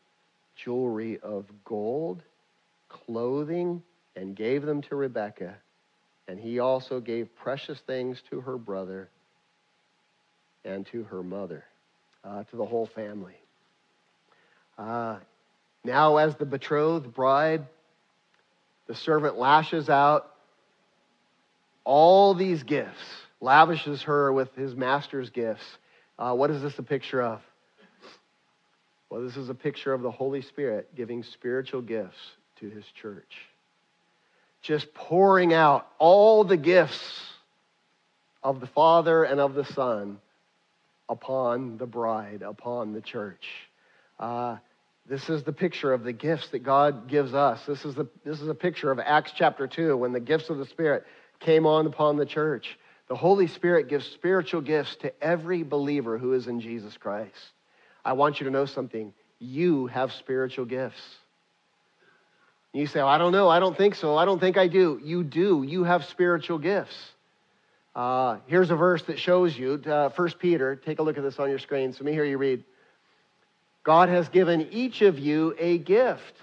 [0.63, 2.23] jewelry of gold,
[2.89, 3.83] clothing,
[4.15, 5.55] and gave them to Rebekah.
[6.27, 9.09] And he also gave precious things to her brother
[10.65, 11.63] and to her mother.
[12.23, 13.35] uh, to the whole family.
[14.77, 15.17] Uh,
[15.83, 17.65] now, as the betrothed bride,
[18.87, 20.29] the servant lashes out
[21.85, 22.99] all these gifts,
[23.39, 25.63] lavishes her with his master's gifts.
[26.19, 27.41] Uh, what is this a picture of?
[29.09, 32.17] Well, this is a picture of the Holy Spirit giving spiritual gifts
[32.59, 33.35] to his church.
[34.61, 37.21] Just pouring out all the gifts
[38.43, 40.19] of the Father and of the Son
[41.07, 43.47] upon the bride, upon the church.
[44.19, 44.57] Uh,
[45.07, 47.65] this is the picture of the gifts that God gives us.
[47.65, 50.57] This is, the, this is a picture of Acts chapter 2 when the gifts of
[50.57, 51.05] the Spirit
[51.39, 52.77] came on upon the church.
[53.07, 57.31] The Holy Spirit gives spiritual gifts to every believer who is in Jesus Christ.
[58.07, 59.13] I want you to know something.
[59.37, 61.01] You have spiritual gifts.
[62.71, 63.49] You say, well, I don't know.
[63.49, 64.15] I don't think so.
[64.15, 65.01] I don't think I do.
[65.03, 65.65] You do.
[65.67, 66.95] You have spiritual gifts.
[67.93, 69.81] Uh, here's a verse that shows you.
[69.85, 71.91] Uh, 1 Peter, take a look at this on your screen.
[71.91, 72.63] So, me hear you read.
[73.83, 76.35] God has given each of you a gift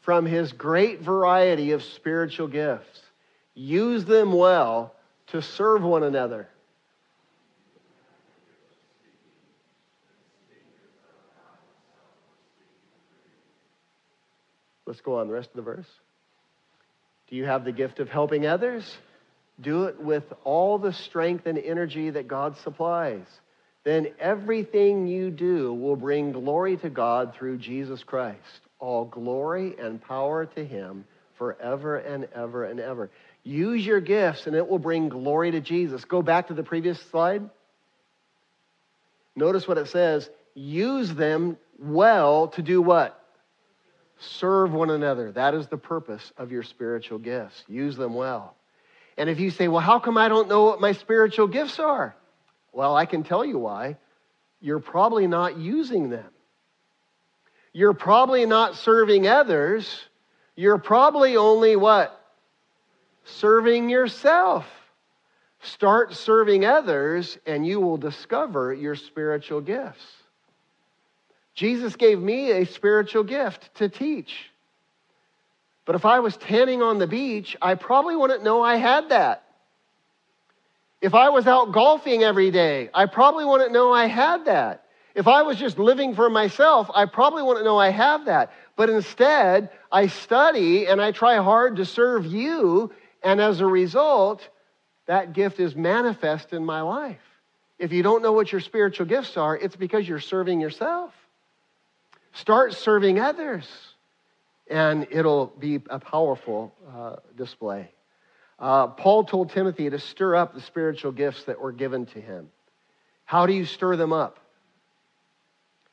[0.00, 3.02] from his great variety of spiritual gifts.
[3.54, 4.94] Use them well
[5.26, 6.48] to serve one another.
[14.86, 15.88] Let's go on the rest of the verse.
[17.28, 18.96] Do you have the gift of helping others?
[19.60, 23.24] Do it with all the strength and energy that God supplies.
[23.84, 28.38] Then everything you do will bring glory to God through Jesus Christ.
[28.78, 31.04] All glory and power to Him
[31.36, 33.10] forever and ever and ever.
[33.42, 36.04] Use your gifts and it will bring glory to Jesus.
[36.04, 37.48] Go back to the previous slide.
[39.36, 43.23] Notice what it says use them well to do what?
[44.18, 45.32] Serve one another.
[45.32, 47.64] That is the purpose of your spiritual gifts.
[47.68, 48.56] Use them well.
[49.16, 52.16] And if you say, well, how come I don't know what my spiritual gifts are?
[52.72, 53.96] Well, I can tell you why.
[54.60, 56.26] You're probably not using them.
[57.72, 60.08] You're probably not serving others.
[60.56, 62.18] You're probably only what?
[63.24, 64.66] Serving yourself.
[65.62, 70.04] Start serving others, and you will discover your spiritual gifts.
[71.54, 74.50] Jesus gave me a spiritual gift to teach.
[75.84, 79.44] But if I was tanning on the beach, I probably wouldn't know I had that.
[81.00, 84.84] If I was out golfing every day, I probably wouldn't know I had that.
[85.14, 88.52] If I was just living for myself, I probably wouldn't know I have that.
[88.74, 92.90] But instead, I study and I try hard to serve you,
[93.22, 94.48] and as a result,
[95.06, 97.20] that gift is manifest in my life.
[97.78, 101.12] If you don't know what your spiritual gifts are, it's because you're serving yourself.
[102.34, 103.66] Start serving others
[104.68, 107.90] and it'll be a powerful uh, display.
[108.58, 112.48] Uh, Paul told Timothy to stir up the spiritual gifts that were given to him.
[113.24, 114.38] How do you stir them up?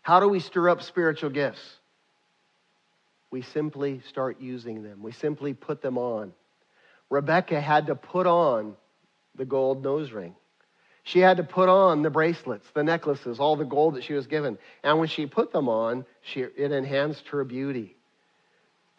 [0.02, 1.62] How do we stir up spiritual gifts?
[3.30, 6.34] We simply start using them, we simply put them on.
[7.10, 8.76] Rebecca had to put on
[9.36, 10.36] the gold nose ring.
[11.04, 14.28] She had to put on the bracelets, the necklaces, all the gold that she was
[14.28, 14.58] given.
[14.84, 17.96] And when she put them on, she, it enhanced her beauty.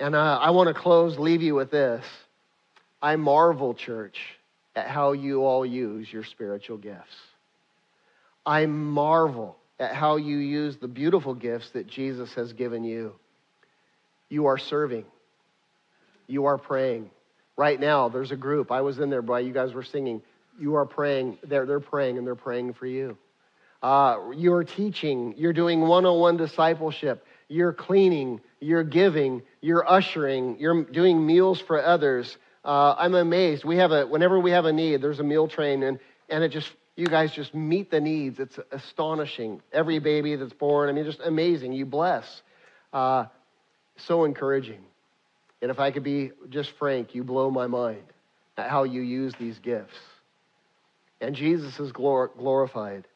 [0.00, 2.04] And uh, I want to close, leave you with this.
[3.00, 4.18] I marvel, church,
[4.74, 7.14] at how you all use your spiritual gifts.
[8.44, 13.14] I marvel at how you use the beautiful gifts that Jesus has given you.
[14.28, 15.04] You are serving,
[16.26, 17.10] you are praying.
[17.54, 18.72] Right now, there's a group.
[18.72, 20.22] I was in there while you guys were singing.
[20.58, 21.38] You are praying.
[21.42, 23.16] They're, they're praying and they're praying for you.
[23.82, 25.34] Uh, you're teaching.
[25.36, 27.26] You're doing one on one discipleship.
[27.48, 32.36] You're cleaning you're giving, you're ushering, you're doing meals for others.
[32.64, 33.64] Uh, I'm amazed.
[33.64, 35.98] We have a whenever we have a need, there's a meal train, and
[36.28, 38.38] and it just you guys just meet the needs.
[38.38, 39.60] It's astonishing.
[39.72, 41.72] Every baby that's born, I mean, just amazing.
[41.72, 42.42] You bless.
[42.92, 43.26] Uh,
[43.96, 44.84] so encouraging.
[45.60, 48.02] And if I could be just frank, you blow my mind
[48.56, 49.94] at how you use these gifts.
[51.22, 53.06] And Jesus is glor- glorified.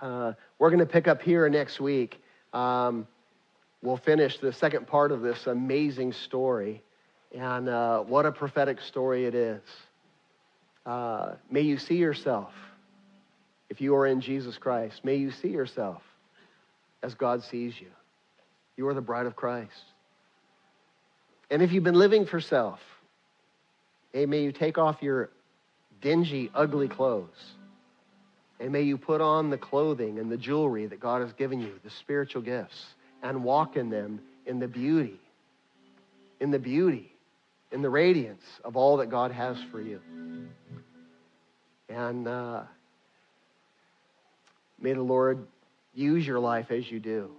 [0.00, 2.18] Uh, we're going to pick up here next week.
[2.54, 3.06] Um,
[3.82, 6.82] we'll finish the second part of this amazing story.
[7.34, 9.60] And uh, what a prophetic story it is.
[10.86, 12.52] Uh, may you see yourself,
[13.68, 16.02] if you are in Jesus Christ, may you see yourself
[17.02, 17.88] as God sees you.
[18.78, 19.84] You are the bride of Christ.
[21.50, 22.80] And if you've been living for self,
[24.14, 25.30] hey, may you take off your
[26.06, 27.54] dingy, ugly clothes.
[28.60, 31.72] And may you put on the clothing and the jewelry that God has given you,
[31.82, 32.80] the spiritual gifts
[33.24, 35.18] and walk in them in the beauty,
[36.38, 37.12] in the beauty,
[37.72, 40.00] in the radiance of all that God has for you.
[41.88, 42.62] And uh,
[44.80, 45.44] may the Lord
[45.92, 47.32] use your life as you do,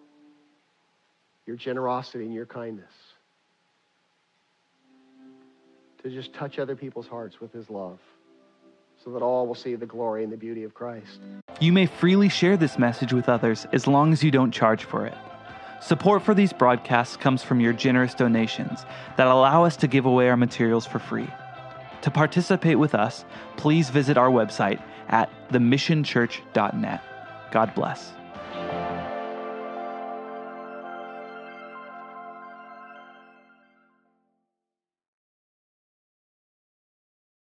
[1.46, 2.92] your generosity and your kindness,
[6.04, 8.00] to just touch other people's hearts with his love
[9.08, 11.22] so that all will see the glory and the beauty of Christ.
[11.62, 15.06] You may freely share this message with others as long as you don't charge for
[15.06, 15.14] it.
[15.82, 18.86] Support for these broadcasts comes from your generous donations
[19.16, 21.30] that allow us to give away our materials for free.
[22.02, 23.24] To participate with us,
[23.56, 27.02] please visit our website at themissionchurch.net.
[27.52, 28.12] God bless.